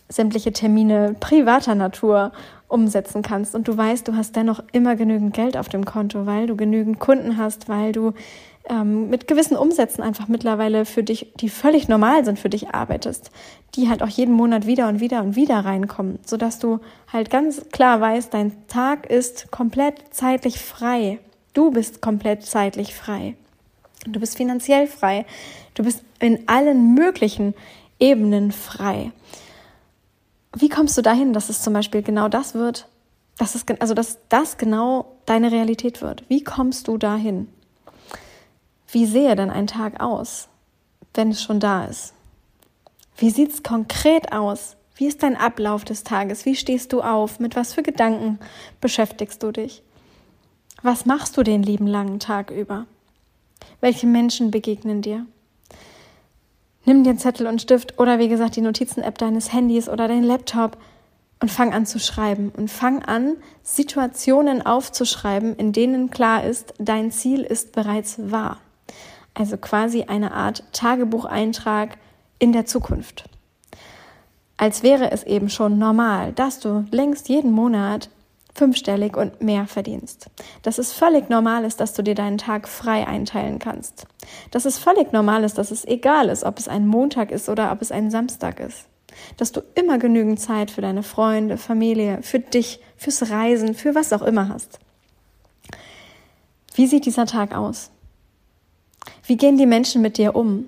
sämtliche 0.10 0.52
Termine 0.52 1.16
privater 1.20 1.76
Natur 1.76 2.32
umsetzen 2.68 3.22
kannst 3.22 3.56
und 3.56 3.68
du 3.68 3.78
weißt, 3.78 4.08
du 4.08 4.16
hast 4.16 4.36
dennoch 4.36 4.62
immer 4.72 4.96
genügend 4.96 5.34
Geld 5.34 5.58
auf 5.58 5.70
dem 5.70 5.86
Konto, 5.86 6.26
weil 6.26 6.48
du 6.48 6.56
genügend 6.56 7.00
Kunden 7.00 7.38
hast, 7.38 7.70
weil 7.70 7.92
du 7.92 8.14
ähm, 8.70 9.10
mit 9.10 9.28
gewissen 9.28 9.58
Umsätzen 9.58 10.04
einfach 10.04 10.28
mittlerweile 10.28 10.86
für 10.86 11.04
dich, 11.04 11.34
die 11.40 11.50
völlig 11.50 11.88
normal 11.88 12.24
sind, 12.24 12.40
für 12.40 12.50
dich 12.50 12.70
arbeitest, 12.70 13.32
die 13.76 13.90
halt 13.90 14.04
auch 14.04 14.08
jeden 14.08 14.34
Monat 14.34 14.68
wieder 14.68 14.88
und 14.88 15.00
wieder 15.00 15.22
und 15.22 15.36
wieder 15.36 15.60
reinkommen, 15.60 16.20
sodass 16.26 16.60
du 16.60 16.80
halt 17.12 17.30
ganz 17.30 17.64
klar 17.72 18.00
weißt, 18.00 18.34
dein 18.34 18.52
Tag 18.68 19.10
ist 19.10 19.52
komplett 19.52 19.96
zeitlich 20.12 20.60
frei. 20.60 21.20
Du 21.54 21.72
bist 21.72 22.02
komplett 22.02 22.46
zeitlich 22.46 22.94
frei. 22.94 23.36
Du 24.06 24.20
bist 24.20 24.38
finanziell 24.38 24.88
frei. 24.88 25.26
Du 25.74 25.84
bist 25.84 26.04
in 26.20 26.48
allen 26.48 26.94
möglichen 26.94 27.54
Ebenen 28.00 28.52
frei. 28.52 29.12
Wie 30.56 30.70
kommst 30.70 30.98
du 30.98 31.02
dahin, 31.02 31.34
dass 31.34 31.50
es 31.50 31.62
zum 31.62 31.74
Beispiel 31.74 32.02
genau 32.02 32.28
das 32.28 32.54
wird, 32.54 32.88
dass 33.38 33.56
es, 33.56 33.66
also 33.80 33.94
dass 33.94 34.18
das 34.30 34.58
genau 34.58 35.18
deine 35.26 35.52
Realität 35.52 36.02
wird? 36.02 36.24
Wie 36.28 36.44
kommst 36.44 36.88
du 36.88 36.98
dahin? 36.98 37.48
Wie 38.92 39.06
sehe 39.06 39.36
denn 39.36 39.52
ein 39.52 39.68
Tag 39.68 40.02
aus, 40.02 40.50
wenn 41.14 41.30
es 41.32 41.44
schon 41.44 41.60
da 41.60 41.86
ist? 41.86 42.14
Wie 43.18 43.30
sieht 43.30 43.54
es 43.54 43.64
konkret 43.64 44.32
aus? 44.32 44.76
Wie 44.96 45.06
ist 45.06 45.24
dein 45.24 45.38
Ablauf 45.38 45.86
des 45.86 46.04
Tages? 46.04 46.46
Wie 46.46 46.56
stehst 46.56 46.92
du 46.92 47.02
auf? 47.02 47.40
Mit 47.40 47.56
was 47.56 47.74
für 47.74 47.84
Gedanken 47.84 48.40
beschäftigst 48.82 49.44
du 49.44 49.52
dich? 49.52 49.84
Was 50.82 51.06
machst 51.06 51.38
du 51.38 51.44
den 51.44 51.62
lieben 51.62 51.88
langen 51.88 52.20
Tag 52.20 52.50
über? 52.50 52.86
Welche 53.82 54.08
Menschen 54.08 54.52
begegnen 54.52 55.02
dir? 55.02 55.26
Nimm 56.90 57.04
dir 57.04 57.16
Zettel 57.18 57.46
und 57.46 57.62
Stift 57.62 58.00
oder 58.00 58.18
wie 58.18 58.30
gesagt 58.30 58.56
die 58.56 58.62
Notizen-App 58.62 59.20
deines 59.20 59.54
Handys 59.54 59.88
oder 59.88 60.08
dein 60.08 60.24
Laptop 60.24 60.76
und 61.40 61.52
fang 61.52 61.72
an 61.72 61.86
zu 61.86 62.00
schreiben 62.00 62.52
und 62.58 62.72
fang 62.72 63.06
an, 63.06 63.36
Situationen 63.62 64.66
aufzuschreiben, 64.66 65.56
in 65.56 65.72
denen 65.72 66.10
klar 66.10 66.44
ist, 66.44 66.74
dein 66.80 67.12
Ziel 67.12 67.42
ist 67.42 67.74
bereits 67.74 68.32
wahr. 68.32 68.58
Also 69.36 69.58
quasi 69.58 70.06
eine 70.06 70.34
Art 70.34 70.64
Tagebucheintrag 70.74 72.00
in 72.40 72.54
der 72.54 72.66
Zukunft. 72.66 73.26
Als 74.58 74.82
wäre 74.82 75.12
es 75.12 75.24
eben 75.26 75.52
schon 75.52 75.78
normal, 75.78 76.34
dass 76.34 76.60
du 76.60 76.88
längst 76.90 77.30
jeden 77.30 77.52
Monat 77.52 78.10
fünfstellig 78.54 79.16
und 79.16 79.42
mehr 79.42 79.68
verdienst. 79.68 80.30
Dass 80.64 80.78
es 80.78 80.92
völlig 80.92 81.30
normal 81.30 81.64
ist, 81.66 81.80
dass 81.80 81.94
du 81.94 82.02
dir 82.02 82.16
deinen 82.16 82.38
Tag 82.38 82.68
frei 82.68 83.08
einteilen 83.08 83.60
kannst. 83.60 84.06
Dass 84.52 84.66
es 84.66 84.78
völlig 84.78 85.14
normal 85.14 85.44
ist, 85.44 85.58
dass 85.58 85.72
es 85.72 85.86
egal 85.86 86.30
ist, 86.30 86.44
ob 86.44 86.60
es 86.60 86.68
ein 86.68 86.88
Montag 86.88 87.32
ist 87.32 87.50
oder 87.50 87.72
ob 87.72 87.82
es 87.82 87.92
ein 87.92 88.12
Samstag 88.12 88.60
ist 88.60 88.90
dass 89.38 89.52
du 89.52 89.62
immer 89.76 89.98
genügend 89.98 90.40
Zeit 90.40 90.72
für 90.72 90.82
deine 90.82 91.04
Freunde, 91.04 91.58
Familie, 91.58 92.20
für 92.22 92.40
dich, 92.40 92.80
fürs 92.98 93.30
Reisen, 93.30 93.74
für 93.74 93.96
was 93.96 94.14
auch 94.14 94.22
immer 94.22 94.50
hast. 94.50 94.80
Wie 96.76 96.88
sieht 96.88 97.06
dieser 97.06 97.26
Tag 97.26 97.56
aus? 97.56 97.92
Wie 99.26 99.38
gehen 99.38 99.58
die 99.58 99.66
Menschen 99.66 100.02
mit 100.02 100.18
dir 100.18 100.36
um? 100.36 100.66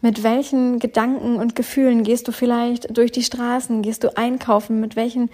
Mit 0.00 0.22
welchen 0.22 0.78
Gedanken 0.78 1.36
und 1.36 1.56
Gefühlen 1.56 2.02
gehst 2.02 2.28
du 2.28 2.32
vielleicht 2.32 2.96
durch 2.96 3.12
die 3.12 3.22
Straßen? 3.22 3.82
Gehst 3.82 4.04
du 4.04 4.16
einkaufen? 4.16 4.80
Mit 4.80 4.96
welchen 4.96 5.30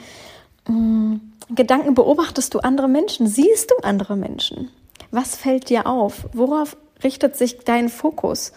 mh, 0.68 0.74
mm, 0.74 1.31
Gedanken 1.54 1.94
beobachtest 1.94 2.54
du 2.54 2.60
andere 2.60 2.88
Menschen? 2.88 3.26
Siehst 3.26 3.70
du 3.70 3.76
andere 3.82 4.16
Menschen? 4.16 4.70
Was 5.10 5.36
fällt 5.36 5.68
dir 5.68 5.86
auf? 5.86 6.28
Worauf 6.32 6.76
richtet 7.04 7.36
sich 7.36 7.58
dein 7.60 7.88
Fokus, 7.88 8.52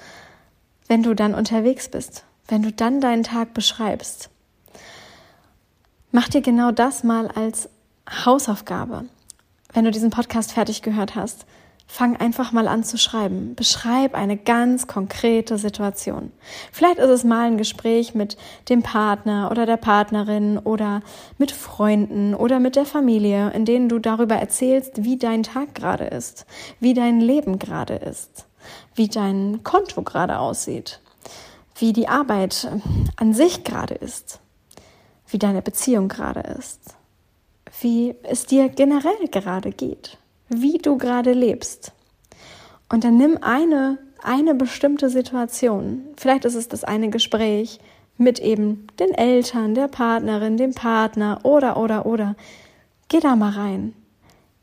wenn 0.88 1.04
du 1.04 1.14
dann 1.14 1.34
unterwegs 1.34 1.90
bist? 1.90 2.24
wenn 2.48 2.62
du 2.62 2.72
dann 2.72 3.02
deinen 3.02 3.24
Tag 3.24 3.54
beschreibst, 3.54 4.30
mach 6.12 6.30
dir 6.30 6.42
genau 6.42 6.72
das 6.72 7.04
mal 7.04 7.28
als 7.28 7.70
Hausaufgabe. 8.10 9.06
Wenn 9.74 9.86
du 9.86 9.92
diesen 9.92 10.12
Podcast 10.12 10.54
fertig 10.54 10.82
gehört 10.82 11.16
hast, 11.16 11.46
fang 11.88 12.18
einfach 12.18 12.52
mal 12.52 12.68
an 12.68 12.84
zu 12.84 12.98
schreiben. 12.98 13.56
Beschreib 13.56 14.16
eine 14.16 14.38
ganz 14.38 14.88
konkrete 14.88 15.58
Situation. 15.58 16.32
Vielleicht 16.72 16.98
ist 16.98 17.10
es 17.10 17.24
mal 17.24 17.48
ein 17.48 17.58
Gespräch 17.58 18.16
mit 18.16 18.38
dem 18.70 18.84
Partner 18.84 19.50
oder 19.52 19.66
der 19.66 19.78
Partnerin 19.78 20.58
oder 20.58 21.02
mit 21.38 21.52
Freunden 21.52 22.34
oder 22.34 22.60
mit 22.60 22.76
der 22.76 22.86
Familie, 22.86 23.52
in 23.52 23.66
denen 23.66 23.88
du 23.88 24.00
darüber 24.00 24.36
erzählst, 24.36 25.04
wie 25.04 25.18
dein 25.18 25.44
Tag 25.44 25.76
gerade 25.76 26.06
ist, 26.06 26.46
wie 26.80 26.94
dein 26.94 27.22
Leben 27.22 27.60
gerade 27.60 27.96
ist, 27.96 28.48
wie 28.96 29.08
dein 29.08 29.64
Konto 29.64 30.02
gerade 30.02 30.40
aussieht 30.40 31.00
wie 31.76 31.94
die 31.94 32.08
Arbeit 32.08 32.70
an 33.18 33.34
sich 33.34 33.64
gerade 33.64 33.96
ist, 33.96 34.40
wie 35.28 35.40
deine 35.40 35.62
Beziehung 35.62 36.08
gerade 36.08 36.40
ist, 36.40 36.96
wie 37.82 38.16
es 38.24 38.46
dir 38.46 38.70
generell 38.70 39.28
gerade 39.30 39.72
geht, 39.72 40.18
wie 40.50 40.78
du 40.78 40.98
gerade 40.98 41.34
lebst. 41.34 41.92
Und 42.90 43.04
dann 43.04 43.18
nimm 43.18 43.38
eine, 43.42 43.98
eine 44.22 44.56
bestimmte 44.56 45.10
Situation. 45.10 46.04
Vielleicht 46.18 46.46
ist 46.46 46.56
es 46.56 46.68
das 46.68 46.84
eine 46.84 47.10
Gespräch 47.10 47.80
mit 48.18 48.40
eben 48.40 48.88
den 49.00 49.14
Eltern, 49.14 49.76
der 49.76 49.88
Partnerin, 49.88 50.58
dem 50.58 50.74
Partner 50.74 51.40
oder, 51.44 51.78
oder, 51.78 52.06
oder. 52.06 52.36
Geh 53.08 53.20
da 53.20 53.36
mal 53.36 53.52
rein. 53.52 53.94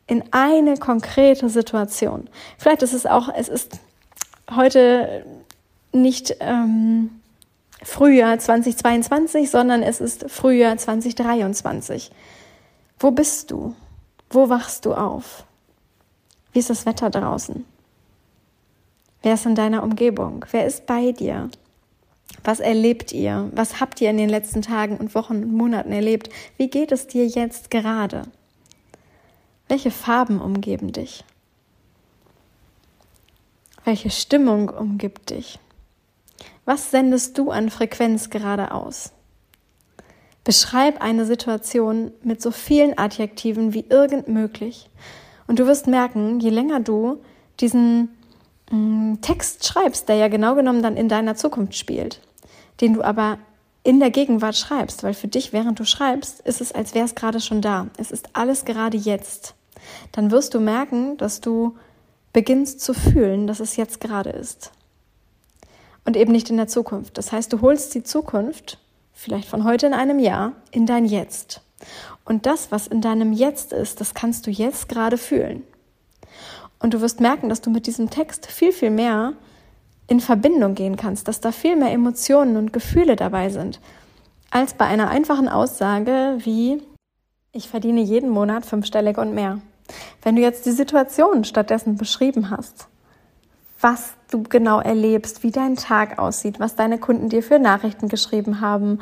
In 0.07 0.25
eine 0.31 0.77
konkrete 0.77 1.49
Situation. 1.49 2.29
Vielleicht 2.59 2.83
ist 2.83 2.93
es 2.93 3.07
auch, 3.07 3.29
es 3.35 3.49
ist 3.49 3.79
heute 4.51 5.25
nicht 5.93 6.37
ähm, 6.41 7.11
Frühjahr 7.83 8.39
2022, 8.39 9.51
sondern 9.51 9.83
es 9.83 10.01
ist 10.01 10.31
Frühjahr 10.31 10.77
2023. 10.77 12.11
Wo 12.99 13.11
bist 13.11 13.51
du? 13.51 13.75
Wo 14.31 14.49
wachst 14.49 14.87
du 14.87 14.95
auf? 14.95 15.45
Wie 16.53 16.59
ist 16.59 16.71
das 16.71 16.87
Wetter 16.87 17.11
draußen? 17.11 17.65
Wer 19.23 19.35
ist 19.35 19.47
in 19.47 19.55
deiner 19.55 19.83
Umgebung? 19.83 20.45
Wer 20.51 20.67
ist 20.67 20.87
bei 20.87 21.13
dir? 21.13 21.51
Was 22.45 22.61
erlebt 22.61 23.13
ihr? 23.13 23.51
Was 23.55 23.81
habt 23.81 24.01
ihr 24.01 24.11
in 24.11 24.17
den 24.17 24.29
letzten 24.29 24.63
Tagen 24.63 24.97
und 24.97 25.15
Wochen 25.15 25.45
und 25.45 25.53
Monaten 25.53 25.93
erlebt? 25.93 26.29
Wie 26.57 26.69
geht 26.69 26.93
es 26.93 27.07
dir 27.07 27.27
jetzt 27.27 27.71
gerade? 27.71 28.23
Welche 29.69 29.91
Farben 29.91 30.41
umgeben 30.41 30.93
dich? 30.93 31.25
Welche 33.85 34.11
Stimmung 34.11 34.69
umgibt 34.69 35.31
dich? 35.31 35.59
Was 36.65 36.91
sendest 36.91 37.39
du 37.39 37.51
an 37.51 37.71
Frequenz 37.71 38.31
gerade 38.31 38.73
aus? 38.73 39.13
Beschreib 40.45 41.01
eine 41.01 41.25
Situation 41.25 42.13
mit 42.23 42.43
so 42.43 42.51
vielen 42.51 42.99
Adjektiven 42.99 43.75
wie 43.75 43.85
irgend 43.89 44.29
möglich. 44.29 44.91
Und 45.47 45.59
du 45.59 45.67
wirst 45.67 45.87
merken, 45.87 46.41
je 46.41 46.51
länger 46.51 46.81
du 46.81 47.19
diesen 47.61 48.11
mm, 48.71 49.15
Text 49.21 49.67
schreibst, 49.67 50.09
der 50.09 50.17
ja 50.17 50.29
genau 50.29 50.55
genommen 50.55 50.83
dann 50.83 50.97
in 50.97 51.09
deiner 51.09 51.37
Zukunft 51.37 51.77
spielt, 51.77 52.21
den 52.81 52.95
du 52.95 53.03
aber 53.03 53.39
in 53.85 53.99
der 53.99 54.11
Gegenwart 54.11 54.57
schreibst, 54.57 55.03
weil 55.03 55.15
für 55.15 55.29
dich, 55.29 55.53
während 55.53 55.81
du 55.81 55.85
schreibst, 55.85 56.41
ist 56.41 56.61
es, 56.61 56.73
als 56.73 56.95
wäre 56.95 57.05
es 57.05 57.15
gerade 57.15 57.41
schon 57.41 57.61
da. 57.61 57.89
Es 57.97 58.13
ist 58.13 58.31
alles 58.35 58.65
gerade 58.65 58.97
jetzt. 58.97 59.55
Dann 60.13 60.31
wirst 60.31 60.55
du 60.55 60.61
merken, 60.61 61.17
dass 61.17 61.41
du 61.41 61.77
beginnst 62.33 62.81
zu 62.81 62.95
fühlen, 62.95 63.47
dass 63.47 63.61
es 63.61 63.77
jetzt 63.77 64.01
gerade 64.01 64.31
ist 64.31 64.71
und 66.05 66.17
eben 66.17 66.33
nicht 66.33 66.51
in 66.51 66.57
der 66.57 66.69
Zukunft. 66.69 67.19
Das 67.19 67.33
heißt, 67.33 67.53
du 67.53 67.61
holst 67.61 67.95
die 67.95 68.03
Zukunft, 68.03 68.79
vielleicht 69.13 69.49
von 69.49 69.65
heute 69.65 69.87
in 69.87 69.95
einem 69.95 70.19
Jahr, 70.19 70.53
in 70.71 70.87
dein 70.87 71.05
Jetzt. 71.05 71.61
Und 72.25 72.47
das, 72.47 72.71
was 72.71 72.87
in 72.87 73.01
deinem 73.01 73.33
Jetzt 73.33 73.73
ist, 73.73 74.01
das 74.01 74.15
kannst 74.15 74.47
du 74.47 74.51
jetzt 74.51 74.89
gerade 74.89 75.19
fühlen. 75.19 75.65
Und 76.79 76.95
du 76.95 77.01
wirst 77.01 77.21
merken, 77.21 77.49
dass 77.49 77.61
du 77.61 77.71
mit 77.71 77.87
diesem 77.87 78.11
Text 78.11 78.47
viel, 78.47 78.73
viel 78.73 78.91
mehr 78.91 79.35
in 80.09 80.21
Verbindung 80.21 80.75
gehen 80.75 80.97
kannst, 80.97 81.29
dass 81.29 81.41
da 81.41 81.53
viel 81.53 81.77
mehr 81.77 81.93
Emotionen 81.93 82.57
und 82.57 82.73
Gefühle 82.73 83.17
dabei 83.17 83.51
sind, 83.51 83.81
als 84.51 84.75
bei 84.75 84.85
einer 84.85 85.09
einfachen 85.09 85.49
Aussage 85.49 86.39
wie, 86.39 86.83
ich 87.53 87.69
verdiene 87.69 88.01
jeden 88.01 88.31
Monat 88.31 88.67
fünfstellig 88.67 89.19
und 89.19 89.35
mehr. 89.35 89.61
Wenn 90.23 90.37
du 90.37 90.43
jetzt 90.43 90.67
die 90.67 90.73
Situation 90.73 91.45
stattdessen 91.45 91.97
beschrieben 91.97 92.51
hast, 92.51 92.89
was 93.81 94.15
du 94.31 94.43
genau 94.43 94.81
erlebst, 94.81 95.43
wie 95.43 95.51
dein 95.51 95.77
Tag 95.77 96.19
aussieht, 96.19 96.61
was 96.61 96.77
deine 96.77 96.99
Kunden 96.99 97.29
dir 97.29 97.43
für 97.43 97.59
Nachrichten 97.59 98.09
geschrieben 98.09 98.61
haben, 98.61 99.01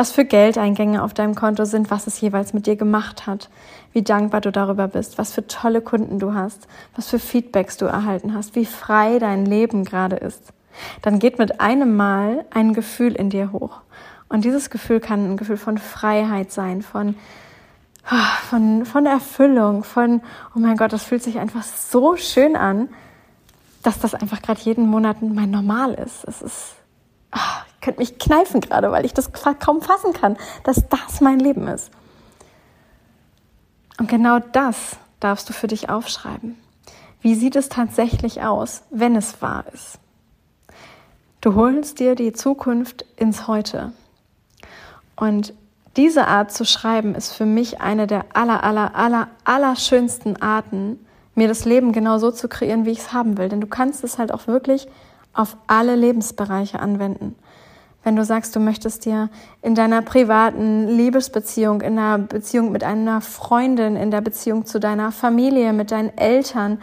was 0.00 0.12
für 0.12 0.24
Geldeingänge 0.24 1.02
auf 1.02 1.12
deinem 1.12 1.34
Konto 1.34 1.66
sind, 1.66 1.90
was 1.90 2.06
es 2.06 2.18
jeweils 2.22 2.54
mit 2.54 2.66
dir 2.66 2.76
gemacht 2.76 3.26
hat, 3.26 3.50
wie 3.92 4.00
dankbar 4.00 4.40
du 4.40 4.50
darüber 4.50 4.88
bist, 4.88 5.18
was 5.18 5.32
für 5.32 5.46
tolle 5.46 5.82
Kunden 5.82 6.18
du 6.18 6.32
hast, 6.32 6.66
was 6.96 7.10
für 7.10 7.18
Feedbacks 7.18 7.76
du 7.76 7.84
erhalten 7.84 8.32
hast, 8.34 8.56
wie 8.56 8.64
frei 8.64 9.18
dein 9.18 9.44
Leben 9.44 9.84
gerade 9.84 10.16
ist. 10.16 10.54
Dann 11.02 11.18
geht 11.18 11.38
mit 11.38 11.60
einem 11.60 11.96
Mal 11.96 12.46
ein 12.50 12.72
Gefühl 12.72 13.12
in 13.12 13.28
dir 13.28 13.52
hoch. 13.52 13.82
Und 14.30 14.46
dieses 14.46 14.70
Gefühl 14.70 15.00
kann 15.00 15.32
ein 15.32 15.36
Gefühl 15.36 15.58
von 15.58 15.76
Freiheit 15.76 16.50
sein, 16.50 16.80
von 16.80 17.14
von, 18.48 18.86
von 18.86 19.04
Erfüllung, 19.04 19.84
von, 19.84 20.22
oh 20.56 20.58
mein 20.58 20.78
Gott, 20.78 20.94
das 20.94 21.04
fühlt 21.04 21.22
sich 21.22 21.38
einfach 21.38 21.62
so 21.62 22.16
schön 22.16 22.56
an 22.56 22.88
dass 23.82 23.98
das 23.98 24.14
einfach 24.14 24.42
gerade 24.42 24.60
jeden 24.60 24.86
Monat 24.86 25.22
mein 25.22 25.50
Normal 25.50 25.94
ist. 25.94 26.24
Es 26.24 26.42
ist, 26.42 26.74
ach, 27.30 27.64
ich 27.80 27.84
könnte 27.86 28.00
mich 28.00 28.18
kneifen 28.18 28.60
gerade, 28.60 28.92
weil 28.92 29.06
ich 29.06 29.14
das 29.14 29.32
kaum 29.32 29.80
fassen 29.80 30.12
kann, 30.12 30.36
dass 30.64 30.86
das 30.90 31.22
mein 31.22 31.40
Leben 31.40 31.66
ist. 31.66 31.90
Und 33.98 34.06
genau 34.06 34.38
das 34.38 34.98
darfst 35.18 35.48
du 35.48 35.54
für 35.54 35.66
dich 35.66 35.88
aufschreiben. 35.88 36.58
Wie 37.22 37.34
sieht 37.34 37.56
es 37.56 37.70
tatsächlich 37.70 38.42
aus, 38.42 38.82
wenn 38.90 39.16
es 39.16 39.40
wahr 39.40 39.64
ist? 39.72 39.98
Du 41.40 41.54
holst 41.54 42.00
dir 42.00 42.16
die 42.16 42.34
Zukunft 42.34 43.06
ins 43.16 43.46
Heute. 43.46 43.92
Und 45.16 45.54
diese 45.96 46.26
Art 46.26 46.52
zu 46.52 46.66
schreiben 46.66 47.14
ist 47.14 47.32
für 47.32 47.46
mich 47.46 47.80
eine 47.80 48.06
der 48.06 48.26
aller, 48.34 48.62
aller, 48.62 48.94
aller, 48.94 49.28
aller 49.44 49.74
schönsten 49.76 50.36
Arten, 50.42 50.98
mir 51.34 51.48
das 51.48 51.64
Leben 51.64 51.92
genau 51.92 52.18
so 52.18 52.30
zu 52.30 52.46
kreieren, 52.46 52.84
wie 52.84 52.90
ich 52.90 52.98
es 52.98 53.14
haben 53.14 53.38
will. 53.38 53.48
Denn 53.48 53.62
du 53.62 53.66
kannst 53.66 54.04
es 54.04 54.18
halt 54.18 54.32
auch 54.32 54.48
wirklich 54.48 54.86
auf 55.32 55.56
alle 55.66 55.96
Lebensbereiche 55.96 56.78
anwenden. 56.78 57.36
Wenn 58.02 58.16
du 58.16 58.24
sagst, 58.24 58.56
du 58.56 58.60
möchtest 58.60 59.04
dir 59.04 59.28
in 59.60 59.74
deiner 59.74 60.00
privaten 60.00 60.88
Liebesbeziehung, 60.88 61.82
in 61.82 61.96
der 61.96 62.18
Beziehung 62.18 62.72
mit 62.72 62.82
einer 62.82 63.20
Freundin, 63.20 63.96
in 63.96 64.10
der 64.10 64.22
Beziehung 64.22 64.64
zu 64.64 64.80
deiner 64.80 65.12
Familie, 65.12 65.72
mit 65.72 65.90
deinen 65.90 66.16
Eltern, 66.16 66.78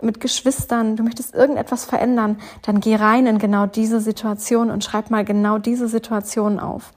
mit 0.00 0.20
Geschwistern, 0.20 0.96
du 0.96 1.02
möchtest 1.02 1.34
irgendetwas 1.34 1.84
verändern, 1.84 2.38
dann 2.62 2.80
geh 2.80 2.96
rein 2.96 3.26
in 3.26 3.38
genau 3.38 3.66
diese 3.66 4.00
Situation 4.00 4.70
und 4.70 4.82
schreib 4.82 5.10
mal 5.10 5.24
genau 5.24 5.58
diese 5.58 5.88
Situation 5.88 6.58
auf. 6.58 6.92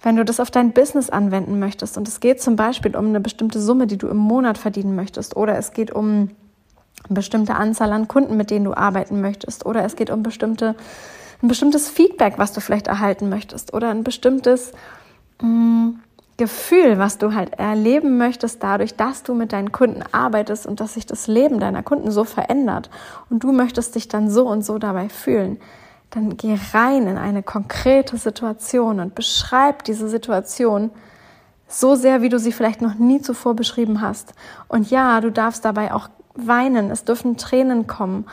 Wenn 0.00 0.16
du 0.16 0.24
das 0.24 0.40
auf 0.40 0.50
dein 0.50 0.72
Business 0.72 1.10
anwenden 1.10 1.58
möchtest 1.58 1.96
und 1.96 2.08
es 2.08 2.20
geht 2.20 2.40
zum 2.40 2.56
Beispiel 2.56 2.96
um 2.96 3.06
eine 3.06 3.20
bestimmte 3.20 3.60
Summe, 3.60 3.86
die 3.86 3.98
du 3.98 4.08
im 4.08 4.16
Monat 4.16 4.58
verdienen 4.58 4.96
möchtest 4.96 5.36
oder 5.36 5.56
es 5.56 5.72
geht 5.72 5.92
um 5.92 6.30
eine 7.08 7.14
bestimmte 7.14 7.54
Anzahl 7.54 7.92
an 7.92 8.08
Kunden, 8.08 8.36
mit 8.36 8.50
denen 8.50 8.64
du 8.64 8.74
arbeiten 8.74 9.20
möchtest, 9.20 9.66
oder 9.66 9.84
es 9.84 9.96
geht 9.96 10.10
um 10.10 10.22
bestimmte, 10.22 10.74
ein 11.42 11.48
bestimmtes 11.48 11.88
Feedback, 11.88 12.34
was 12.38 12.52
du 12.52 12.60
vielleicht 12.60 12.86
erhalten 12.86 13.28
möchtest, 13.28 13.74
oder 13.74 13.90
ein 13.90 14.04
bestimmtes 14.04 14.72
mh, 15.40 15.48
mm, 15.48 16.00
Gefühl, 16.38 16.98
was 16.98 17.18
du 17.18 17.34
halt 17.34 17.58
erleben 17.58 18.16
möchtest, 18.16 18.62
dadurch, 18.62 18.96
dass 18.96 19.22
du 19.22 19.34
mit 19.34 19.52
deinen 19.52 19.70
Kunden 19.70 20.02
arbeitest 20.12 20.66
und 20.66 20.80
dass 20.80 20.94
sich 20.94 21.04
das 21.04 21.26
Leben 21.26 21.60
deiner 21.60 21.82
Kunden 21.82 22.10
so 22.10 22.24
verändert 22.24 22.90
und 23.28 23.44
du 23.44 23.52
möchtest 23.52 23.94
dich 23.94 24.08
dann 24.08 24.30
so 24.30 24.48
und 24.48 24.64
so 24.64 24.78
dabei 24.78 25.08
fühlen, 25.08 25.58
dann 26.10 26.36
geh 26.36 26.58
rein 26.72 27.06
in 27.06 27.18
eine 27.18 27.42
konkrete 27.42 28.16
Situation 28.16 28.98
und 28.98 29.14
beschreib 29.14 29.84
diese 29.84 30.08
Situation 30.08 30.90
so 31.68 31.94
sehr, 31.94 32.22
wie 32.22 32.28
du 32.28 32.38
sie 32.38 32.52
vielleicht 32.52 32.82
noch 32.82 32.94
nie 32.94 33.20
zuvor 33.20 33.54
beschrieben 33.54 34.00
hast. 34.00 34.34
Und 34.68 34.90
ja, 34.90 35.20
du 35.20 35.30
darfst 35.30 35.64
dabei 35.64 35.92
auch 35.92 36.08
weinen, 36.34 36.90
es 36.90 37.04
dürfen 37.04 37.36
Tränen 37.36 37.86
kommen. 37.86 38.26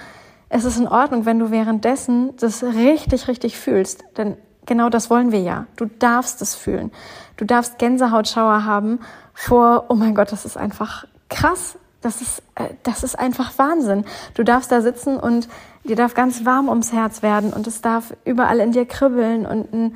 Es 0.50 0.66
ist 0.66 0.80
in 0.80 0.88
Ordnung, 0.88 1.26
wenn 1.26 1.40
du 1.40 1.52
währenddessen 1.52 2.36
das 2.38 2.64
richtig, 2.64 3.28
richtig 3.28 3.58
fühlst, 3.58 4.04
denn 4.18 4.36
genau 4.66 4.90
das 4.90 5.10
wollen 5.10 5.32
wir 5.32 5.42
ja. 5.42 5.68
Du 5.76 5.86
darfst 5.86 6.42
es 6.42 6.56
fühlen. 6.56 6.92
Du 7.38 7.46
darfst 7.46 7.78
Gänsehautschauer 7.78 8.66
haben 8.66 9.00
vor, 9.34 9.86
oh 9.90 9.96
mein 9.96 10.16
Gott, 10.16 10.32
das 10.32 10.46
ist 10.46 10.58
einfach 10.58 11.06
krass. 11.30 11.78
Das 12.02 12.22
ist, 12.22 12.42
äh, 12.56 12.70
das 12.84 13.04
ist 13.04 13.18
einfach 13.18 13.58
Wahnsinn. 13.58 14.06
Du 14.34 14.44
darfst 14.44 14.72
da 14.72 14.82
sitzen 14.82 15.18
und 15.18 15.50
dir 15.84 15.96
darf 15.96 16.14
ganz 16.14 16.46
warm 16.46 16.70
ums 16.70 16.94
Herz 16.94 17.22
werden 17.22 17.54
und 17.54 17.68
es 17.68 17.82
darf 17.82 18.14
überall 18.26 18.60
in 18.60 18.72
dir 18.72 18.86
kribbeln 18.86 19.46
und 19.46 19.74
ein, 19.74 19.96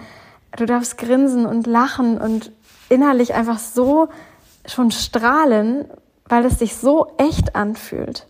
du 0.58 0.66
darfst 0.66 0.98
grinsen 0.98 1.46
und 1.46 1.66
lachen 1.66 2.20
und 2.20 2.52
innerlich 2.90 3.34
einfach 3.34 3.58
so 3.58 4.10
schon 4.66 4.92
strahlen, 4.92 5.86
weil 6.28 6.46
es 6.46 6.60
sich 6.60 6.76
so 6.76 7.14
echt 7.18 7.56
anfühlt. 7.56 8.28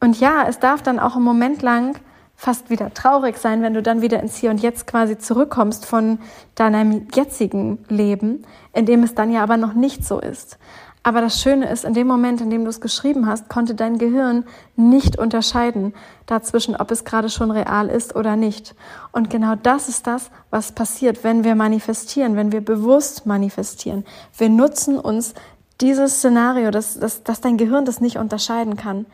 Und 0.00 0.18
ja, 0.18 0.46
es 0.48 0.58
darf 0.58 0.82
dann 0.82 0.98
auch 0.98 1.16
einen 1.16 1.24
Moment 1.24 1.62
lang 1.62 1.98
fast 2.34 2.70
wieder 2.70 2.94
traurig 2.94 3.36
sein, 3.36 3.60
wenn 3.60 3.74
du 3.74 3.82
dann 3.82 4.00
wieder 4.00 4.20
ins 4.20 4.36
Hier 4.36 4.50
und 4.50 4.62
Jetzt 4.62 4.86
quasi 4.86 5.18
zurückkommst 5.18 5.84
von 5.84 6.18
deinem 6.54 7.06
jetzigen 7.14 7.84
Leben, 7.88 8.46
in 8.72 8.86
dem 8.86 9.02
es 9.02 9.14
dann 9.14 9.30
ja 9.30 9.42
aber 9.42 9.58
noch 9.58 9.74
nicht 9.74 10.06
so 10.06 10.18
ist. 10.18 10.58
Aber 11.02 11.20
das 11.22 11.40
Schöne 11.40 11.70
ist, 11.70 11.84
in 11.84 11.94
dem 11.94 12.06
Moment, 12.06 12.40
in 12.40 12.50
dem 12.50 12.64
du 12.64 12.70
es 12.70 12.80
geschrieben 12.80 13.26
hast, 13.26 13.48
konnte 13.48 13.74
dein 13.74 13.96
Gehirn 13.96 14.44
nicht 14.76 15.18
unterscheiden 15.18 15.94
dazwischen, 16.26 16.76
ob 16.76 16.90
es 16.90 17.04
gerade 17.04 17.30
schon 17.30 17.50
real 17.50 17.88
ist 17.88 18.16
oder 18.16 18.36
nicht. 18.36 18.74
Und 19.12 19.30
genau 19.30 19.54
das 19.54 19.88
ist 19.88 20.06
das, 20.06 20.30
was 20.50 20.72
passiert, 20.72 21.24
wenn 21.24 21.42
wir 21.42 21.54
manifestieren, 21.54 22.36
wenn 22.36 22.52
wir 22.52 22.62
bewusst 22.62 23.24
manifestieren. 23.24 24.04
Wir 24.36 24.50
nutzen 24.50 24.98
uns 24.98 25.34
dieses 25.80 26.16
Szenario, 26.16 26.70
dass, 26.70 26.98
dass, 26.98 27.22
dass 27.22 27.40
dein 27.40 27.56
Gehirn 27.56 27.86
das 27.86 28.02
nicht 28.02 28.18
unterscheiden 28.18 28.76
kann. 28.76 29.06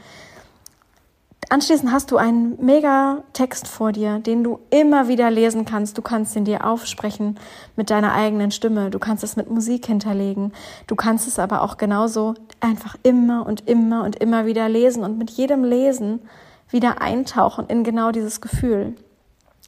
Anschließend 1.49 1.93
hast 1.93 2.11
du 2.11 2.17
einen 2.17 2.57
mega 2.65 3.23
Text 3.33 3.69
vor 3.69 3.93
dir, 3.93 4.19
den 4.19 4.43
du 4.43 4.59
immer 4.71 5.07
wieder 5.07 5.31
lesen 5.31 5.65
kannst. 5.65 5.97
Du 5.97 6.03
kannst 6.03 6.35
ihn 6.35 6.45
dir 6.45 6.67
aufsprechen 6.67 7.39
mit 7.77 7.91
deiner 7.91 8.15
eigenen 8.15 8.51
Stimme. 8.51 8.91
Du 8.91 8.99
kannst 8.99 9.23
es 9.23 9.37
mit 9.37 9.49
Musik 9.49 9.87
hinterlegen. 9.87 10.53
Du 10.89 10.97
kannst 10.97 11.29
es 11.29 11.39
aber 11.39 11.63
auch 11.63 11.77
genauso 11.77 12.35
einfach 12.59 12.97
immer 13.05 13.47
und 13.47 13.69
immer 13.69 14.03
und 14.03 14.17
immer 14.17 14.45
wieder 14.45 14.69
lesen 14.69 15.05
und 15.05 15.19
mit 15.19 15.31
jedem 15.31 15.63
Lesen 15.63 16.21
wieder 16.69 17.01
eintauchen 17.01 17.69
in 17.69 17.85
genau 17.85 18.11
dieses 18.11 18.41
Gefühl. 18.41 18.97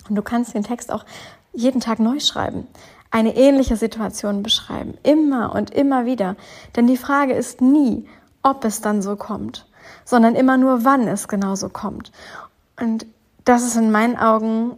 Und 0.09 0.17
du 0.17 0.23
kannst 0.23 0.55
den 0.55 0.65
Text 0.65 0.93
auch 0.93 1.05
jeden 1.53 1.81
Tag 1.81 2.01
neu 2.01 2.19
schreiben, 2.19 2.67
eine 3.13 3.37
ähnliche 3.37 3.77
Situation 3.77 4.43
beschreiben, 4.43 4.99
immer 5.05 5.55
und 5.55 5.71
immer 5.71 6.07
wieder. 6.07 6.35
Denn 6.75 6.89
die 6.89 6.97
Frage 6.97 7.35
ist 7.35 7.61
nie, 7.61 8.05
ob 8.43 8.65
es 8.65 8.81
dann 8.81 9.01
so 9.01 9.15
kommt, 9.15 9.68
sondern 10.05 10.35
immer 10.35 10.57
nur, 10.57 10.85
wann 10.85 11.07
es 11.09 11.29
genauso 11.29 11.69
kommt. 11.69 12.13
Und 12.81 13.07
das 13.45 13.63
ist 13.63 13.77
in 13.77 13.91
meinen 13.91 14.17
Augen 14.17 14.77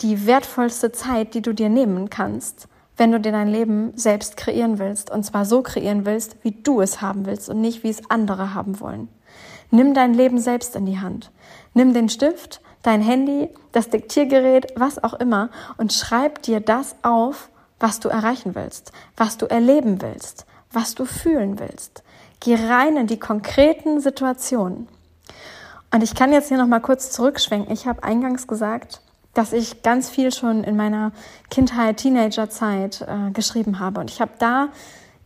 die 0.00 0.26
wertvollste 0.26 0.92
Zeit, 0.92 1.34
die 1.34 1.42
du 1.42 1.52
dir 1.52 1.68
nehmen 1.68 2.10
kannst, 2.10 2.68
wenn 2.96 3.12
du 3.12 3.20
dir 3.20 3.32
dein 3.32 3.48
Leben 3.48 3.92
selbst 3.96 4.36
kreieren 4.36 4.78
willst. 4.78 5.10
Und 5.10 5.24
zwar 5.24 5.44
so 5.44 5.62
kreieren 5.62 6.06
willst, 6.06 6.36
wie 6.42 6.52
du 6.52 6.80
es 6.80 7.00
haben 7.00 7.26
willst 7.26 7.48
und 7.48 7.60
nicht, 7.60 7.82
wie 7.82 7.90
es 7.90 8.10
andere 8.10 8.54
haben 8.54 8.80
wollen. 8.80 9.08
Nimm 9.70 9.94
dein 9.94 10.14
Leben 10.14 10.38
selbst 10.38 10.76
in 10.76 10.86
die 10.86 11.00
Hand. 11.00 11.32
Nimm 11.72 11.94
den 11.94 12.08
Stift, 12.08 12.60
dein 12.82 13.00
Handy, 13.00 13.48
das 13.72 13.88
Diktiergerät, 13.88 14.74
was 14.76 15.02
auch 15.02 15.14
immer 15.14 15.50
und 15.76 15.92
schreib 15.92 16.42
dir 16.42 16.60
das 16.60 16.94
auf, 17.02 17.50
was 17.80 17.98
du 17.98 18.08
erreichen 18.08 18.54
willst, 18.54 18.92
was 19.16 19.36
du 19.36 19.46
erleben 19.46 20.00
willst, 20.00 20.46
was 20.70 20.94
du 20.94 21.04
fühlen 21.04 21.58
willst. 21.58 22.04
Geh 22.44 22.56
rein 22.56 22.98
in 22.98 23.06
die 23.06 23.18
konkreten 23.18 24.00
Situationen. 24.00 24.86
Und 25.90 26.02
ich 26.02 26.14
kann 26.14 26.30
jetzt 26.30 26.48
hier 26.48 26.58
noch 26.58 26.66
mal 26.66 26.80
kurz 26.80 27.10
zurückschwenken. 27.10 27.72
Ich 27.72 27.86
habe 27.86 28.02
eingangs 28.02 28.46
gesagt, 28.46 29.00
dass 29.32 29.54
ich 29.54 29.82
ganz 29.82 30.10
viel 30.10 30.30
schon 30.30 30.62
in 30.62 30.76
meiner 30.76 31.12
Kindheit, 31.48 31.96
Teenagerzeit 31.96 33.00
äh, 33.00 33.30
geschrieben 33.30 33.78
habe. 33.78 33.98
Und 34.00 34.10
ich 34.10 34.20
habe 34.20 34.32
da 34.38 34.68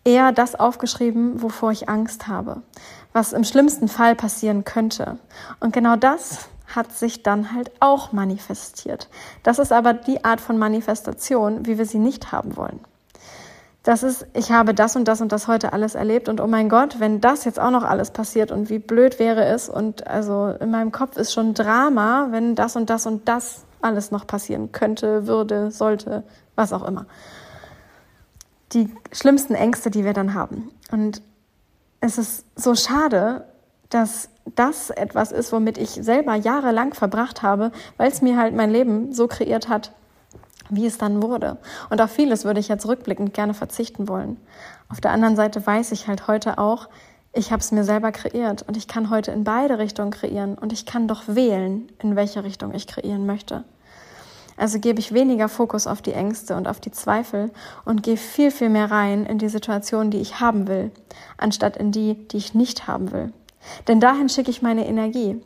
eher 0.04 0.30
das 0.30 0.54
aufgeschrieben, 0.54 1.42
wovor 1.42 1.72
ich 1.72 1.88
Angst 1.88 2.28
habe, 2.28 2.62
was 3.12 3.32
im 3.32 3.42
schlimmsten 3.42 3.88
Fall 3.88 4.14
passieren 4.14 4.62
könnte. 4.62 5.18
Und 5.58 5.72
genau 5.72 5.96
das 5.96 6.48
hat 6.68 6.92
sich 6.92 7.24
dann 7.24 7.52
halt 7.52 7.72
auch 7.80 8.12
manifestiert. 8.12 9.08
Das 9.42 9.58
ist 9.58 9.72
aber 9.72 9.92
die 9.92 10.24
Art 10.24 10.40
von 10.40 10.56
Manifestation, 10.56 11.66
wie 11.66 11.78
wir 11.78 11.84
sie 11.84 11.98
nicht 11.98 12.30
haben 12.30 12.56
wollen 12.56 12.78
das 13.82 14.02
ist, 14.02 14.26
ich 14.34 14.50
habe 14.50 14.74
das 14.74 14.96
und 14.96 15.06
das 15.06 15.20
und 15.20 15.32
das 15.32 15.48
heute 15.48 15.72
alles 15.72 15.94
erlebt 15.94 16.28
und 16.28 16.40
oh 16.40 16.46
mein 16.46 16.68
Gott, 16.68 17.00
wenn 17.00 17.20
das 17.20 17.44
jetzt 17.44 17.60
auch 17.60 17.70
noch 17.70 17.84
alles 17.84 18.10
passiert 18.10 18.50
und 18.50 18.68
wie 18.70 18.78
blöd 18.78 19.18
wäre 19.18 19.44
es 19.44 19.68
und 19.68 20.06
also 20.06 20.48
in 20.60 20.70
meinem 20.70 20.92
Kopf 20.92 21.16
ist 21.16 21.32
schon 21.32 21.54
Drama, 21.54 22.28
wenn 22.30 22.54
das 22.54 22.76
und 22.76 22.90
das 22.90 23.06
und 23.06 23.28
das 23.28 23.64
alles 23.80 24.10
noch 24.10 24.26
passieren 24.26 24.72
könnte, 24.72 25.26
würde, 25.26 25.70
sollte, 25.70 26.24
was 26.56 26.72
auch 26.72 26.86
immer. 26.86 27.06
Die 28.72 28.92
schlimmsten 29.12 29.54
Ängste, 29.54 29.90
die 29.90 30.04
wir 30.04 30.12
dann 30.12 30.34
haben. 30.34 30.70
Und 30.90 31.22
es 32.00 32.18
ist 32.18 32.44
so 32.56 32.74
schade, 32.74 33.46
dass 33.88 34.28
das 34.54 34.90
etwas 34.90 35.32
ist, 35.32 35.52
womit 35.52 35.78
ich 35.78 35.90
selber 35.90 36.34
jahrelang 36.34 36.94
verbracht 36.94 37.42
habe, 37.42 37.72
weil 37.96 38.10
es 38.10 38.22
mir 38.22 38.36
halt 38.36 38.54
mein 38.54 38.70
Leben 38.70 39.12
so 39.12 39.28
kreiert 39.28 39.68
hat, 39.68 39.92
wie 40.70 40.86
es 40.86 40.98
dann 40.98 41.22
wurde. 41.22 41.58
Und 41.90 42.00
auf 42.00 42.10
vieles 42.10 42.44
würde 42.44 42.60
ich 42.60 42.68
jetzt 42.68 42.86
rückblickend 42.86 43.34
gerne 43.34 43.54
verzichten 43.54 44.08
wollen. 44.08 44.36
Auf 44.88 45.00
der 45.00 45.12
anderen 45.12 45.36
Seite 45.36 45.64
weiß 45.64 45.92
ich 45.92 46.08
halt 46.08 46.28
heute 46.28 46.58
auch, 46.58 46.88
ich 47.32 47.52
habe 47.52 47.60
es 47.60 47.72
mir 47.72 47.84
selber 47.84 48.10
kreiert 48.10 48.62
und 48.66 48.76
ich 48.76 48.88
kann 48.88 49.10
heute 49.10 49.30
in 49.30 49.44
beide 49.44 49.78
Richtungen 49.78 50.10
kreieren 50.10 50.56
und 50.56 50.72
ich 50.72 50.86
kann 50.86 51.06
doch 51.08 51.22
wählen, 51.26 51.88
in 52.02 52.16
welche 52.16 52.42
Richtung 52.42 52.74
ich 52.74 52.86
kreieren 52.86 53.26
möchte. 53.26 53.64
Also 54.56 54.80
gebe 54.80 54.98
ich 54.98 55.14
weniger 55.14 55.48
Fokus 55.48 55.86
auf 55.86 56.02
die 56.02 56.14
Ängste 56.14 56.56
und 56.56 56.66
auf 56.66 56.80
die 56.80 56.90
Zweifel 56.90 57.50
und 57.84 58.02
gehe 58.02 58.16
viel, 58.16 58.50
viel 58.50 58.70
mehr 58.70 58.90
rein 58.90 59.24
in 59.24 59.38
die 59.38 59.48
Situation, 59.48 60.10
die 60.10 60.20
ich 60.20 60.40
haben 60.40 60.66
will, 60.66 60.90
anstatt 61.36 61.76
in 61.76 61.92
die, 61.92 62.14
die 62.28 62.38
ich 62.38 62.54
nicht 62.54 62.88
haben 62.88 63.12
will. 63.12 63.32
Denn 63.86 64.00
dahin 64.00 64.28
schicke 64.28 64.50
ich 64.50 64.62
meine 64.62 64.86
Energie. 64.86 65.40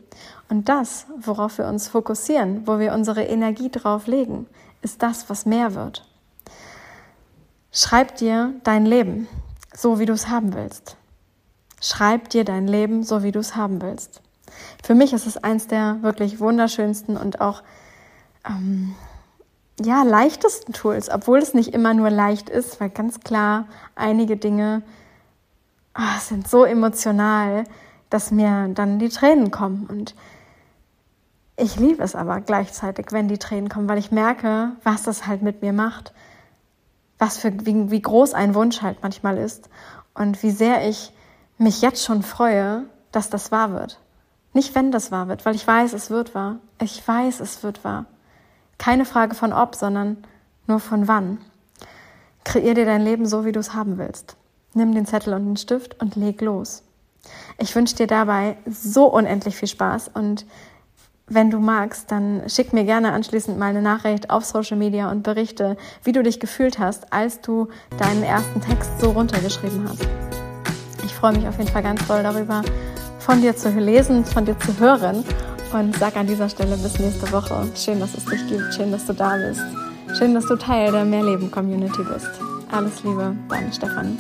Und 0.48 0.68
das, 0.68 1.06
worauf 1.18 1.58
wir 1.58 1.66
uns 1.66 1.88
fokussieren, 1.88 2.66
wo 2.66 2.78
wir 2.78 2.94
unsere 2.94 3.24
Energie 3.24 3.70
drauf 3.70 4.06
legen, 4.06 4.46
ist 4.82 5.02
das, 5.02 5.30
was 5.30 5.46
mehr 5.46 5.74
wird. 5.74 6.06
Schreib 7.72 8.16
dir 8.16 8.52
dein 8.64 8.84
Leben 8.84 9.28
so, 9.74 9.98
wie 9.98 10.06
du 10.06 10.12
es 10.12 10.28
haben 10.28 10.52
willst. 10.54 10.96
Schreib 11.80 12.28
dir 12.28 12.44
dein 12.44 12.68
Leben 12.68 13.02
so, 13.02 13.22
wie 13.22 13.32
du 13.32 13.40
es 13.40 13.56
haben 13.56 13.80
willst. 13.80 14.20
Für 14.82 14.94
mich 14.94 15.12
ist 15.12 15.26
es 15.26 15.38
eins 15.38 15.66
der 15.66 16.02
wirklich 16.02 16.38
wunderschönsten 16.38 17.16
und 17.16 17.40
auch 17.40 17.62
ähm, 18.46 18.94
ja 19.82 20.02
leichtesten 20.02 20.72
Tools, 20.72 21.08
obwohl 21.10 21.38
es 21.38 21.54
nicht 21.54 21.72
immer 21.72 21.94
nur 21.94 22.10
leicht 22.10 22.50
ist, 22.50 22.80
weil 22.80 22.90
ganz 22.90 23.20
klar 23.20 23.66
einige 23.94 24.36
Dinge 24.36 24.82
oh, 25.96 26.20
sind 26.20 26.48
so 26.48 26.64
emotional, 26.64 27.64
dass 28.10 28.30
mir 28.30 28.68
dann 28.74 28.98
die 28.98 29.08
Tränen 29.08 29.50
kommen 29.50 29.86
und 29.86 30.14
ich 31.56 31.76
liebe 31.76 32.02
es 32.02 32.14
aber 32.14 32.40
gleichzeitig, 32.40 33.06
wenn 33.10 33.28
die 33.28 33.38
Tränen 33.38 33.68
kommen, 33.68 33.88
weil 33.88 33.98
ich 33.98 34.10
merke, 34.10 34.72
was 34.84 35.02
das 35.02 35.26
halt 35.26 35.42
mit 35.42 35.62
mir 35.62 35.72
macht. 35.72 36.12
Was 37.18 37.36
für, 37.36 37.52
wie, 37.66 37.90
wie 37.90 38.02
groß 38.02 38.34
ein 38.34 38.54
Wunsch 38.54 38.82
halt 38.82 38.98
manchmal 39.02 39.38
ist 39.38 39.68
und 40.14 40.42
wie 40.42 40.50
sehr 40.50 40.88
ich 40.88 41.12
mich 41.58 41.80
jetzt 41.82 42.04
schon 42.04 42.22
freue, 42.22 42.84
dass 43.12 43.30
das 43.30 43.52
wahr 43.52 43.72
wird. 43.72 44.00
Nicht 44.54 44.74
wenn 44.74 44.90
das 44.90 45.12
wahr 45.12 45.28
wird, 45.28 45.46
weil 45.46 45.54
ich 45.54 45.66
weiß, 45.66 45.92
es 45.92 46.10
wird 46.10 46.34
wahr. 46.34 46.56
Ich 46.80 47.06
weiß, 47.06 47.40
es 47.40 47.62
wird 47.62 47.84
wahr. 47.84 48.06
Keine 48.78 49.04
Frage 49.04 49.34
von 49.34 49.52
ob, 49.52 49.76
sondern 49.76 50.18
nur 50.66 50.80
von 50.80 51.06
wann. 51.06 51.38
Kreier 52.44 52.74
dir 52.74 52.84
dein 52.84 53.02
Leben 53.02 53.26
so, 53.26 53.44
wie 53.44 53.52
du 53.52 53.60
es 53.60 53.72
haben 53.72 53.98
willst. 53.98 54.36
Nimm 54.74 54.94
den 54.94 55.06
Zettel 55.06 55.34
und 55.34 55.44
den 55.44 55.56
Stift 55.56 56.00
und 56.02 56.16
leg 56.16 56.40
los. 56.40 56.82
Ich 57.58 57.74
wünsche 57.76 57.94
dir 57.94 58.06
dabei 58.06 58.56
so 58.66 59.06
unendlich 59.06 59.56
viel 59.56 59.68
Spaß 59.68 60.10
und 60.12 60.44
wenn 61.26 61.50
du 61.50 61.58
magst, 61.58 62.10
dann 62.10 62.42
schick 62.48 62.72
mir 62.72 62.84
gerne 62.84 63.12
anschließend 63.12 63.58
mal 63.58 63.66
eine 63.66 63.82
Nachricht 63.82 64.30
auf 64.30 64.44
Social 64.44 64.76
Media 64.76 65.10
und 65.10 65.22
berichte, 65.22 65.76
wie 66.04 66.12
du 66.12 66.22
dich 66.22 66.40
gefühlt 66.40 66.78
hast, 66.78 67.12
als 67.12 67.40
du 67.40 67.68
deinen 67.98 68.22
ersten 68.22 68.60
Text 68.60 69.00
so 69.00 69.10
runtergeschrieben 69.10 69.88
hast. 69.88 70.06
Ich 71.04 71.14
freue 71.14 71.32
mich 71.32 71.46
auf 71.46 71.58
jeden 71.58 71.70
Fall 71.70 71.82
ganz 71.82 72.06
doll 72.06 72.22
darüber, 72.22 72.62
von 73.18 73.40
dir 73.40 73.56
zu 73.56 73.70
lesen, 73.70 74.24
von 74.24 74.44
dir 74.44 74.58
zu 74.58 74.78
hören. 74.78 75.24
Und 75.72 75.96
sag 75.96 76.16
an 76.16 76.26
dieser 76.26 76.50
Stelle 76.50 76.76
bis 76.76 76.98
nächste 76.98 77.32
Woche. 77.32 77.66
Schön, 77.74 77.98
dass 77.98 78.14
es 78.14 78.26
dich 78.26 78.46
gibt. 78.46 78.74
Schön, 78.74 78.92
dass 78.92 79.06
du 79.06 79.14
da 79.14 79.36
bist. 79.36 79.62
Schön, 80.18 80.34
dass 80.34 80.44
du 80.46 80.56
Teil 80.56 80.92
der 80.92 81.06
Mehrleben-Community 81.06 82.02
bist. 82.12 82.28
Alles 82.70 83.02
Liebe, 83.02 83.34
deine 83.48 83.72
Stefanie. 83.72 84.18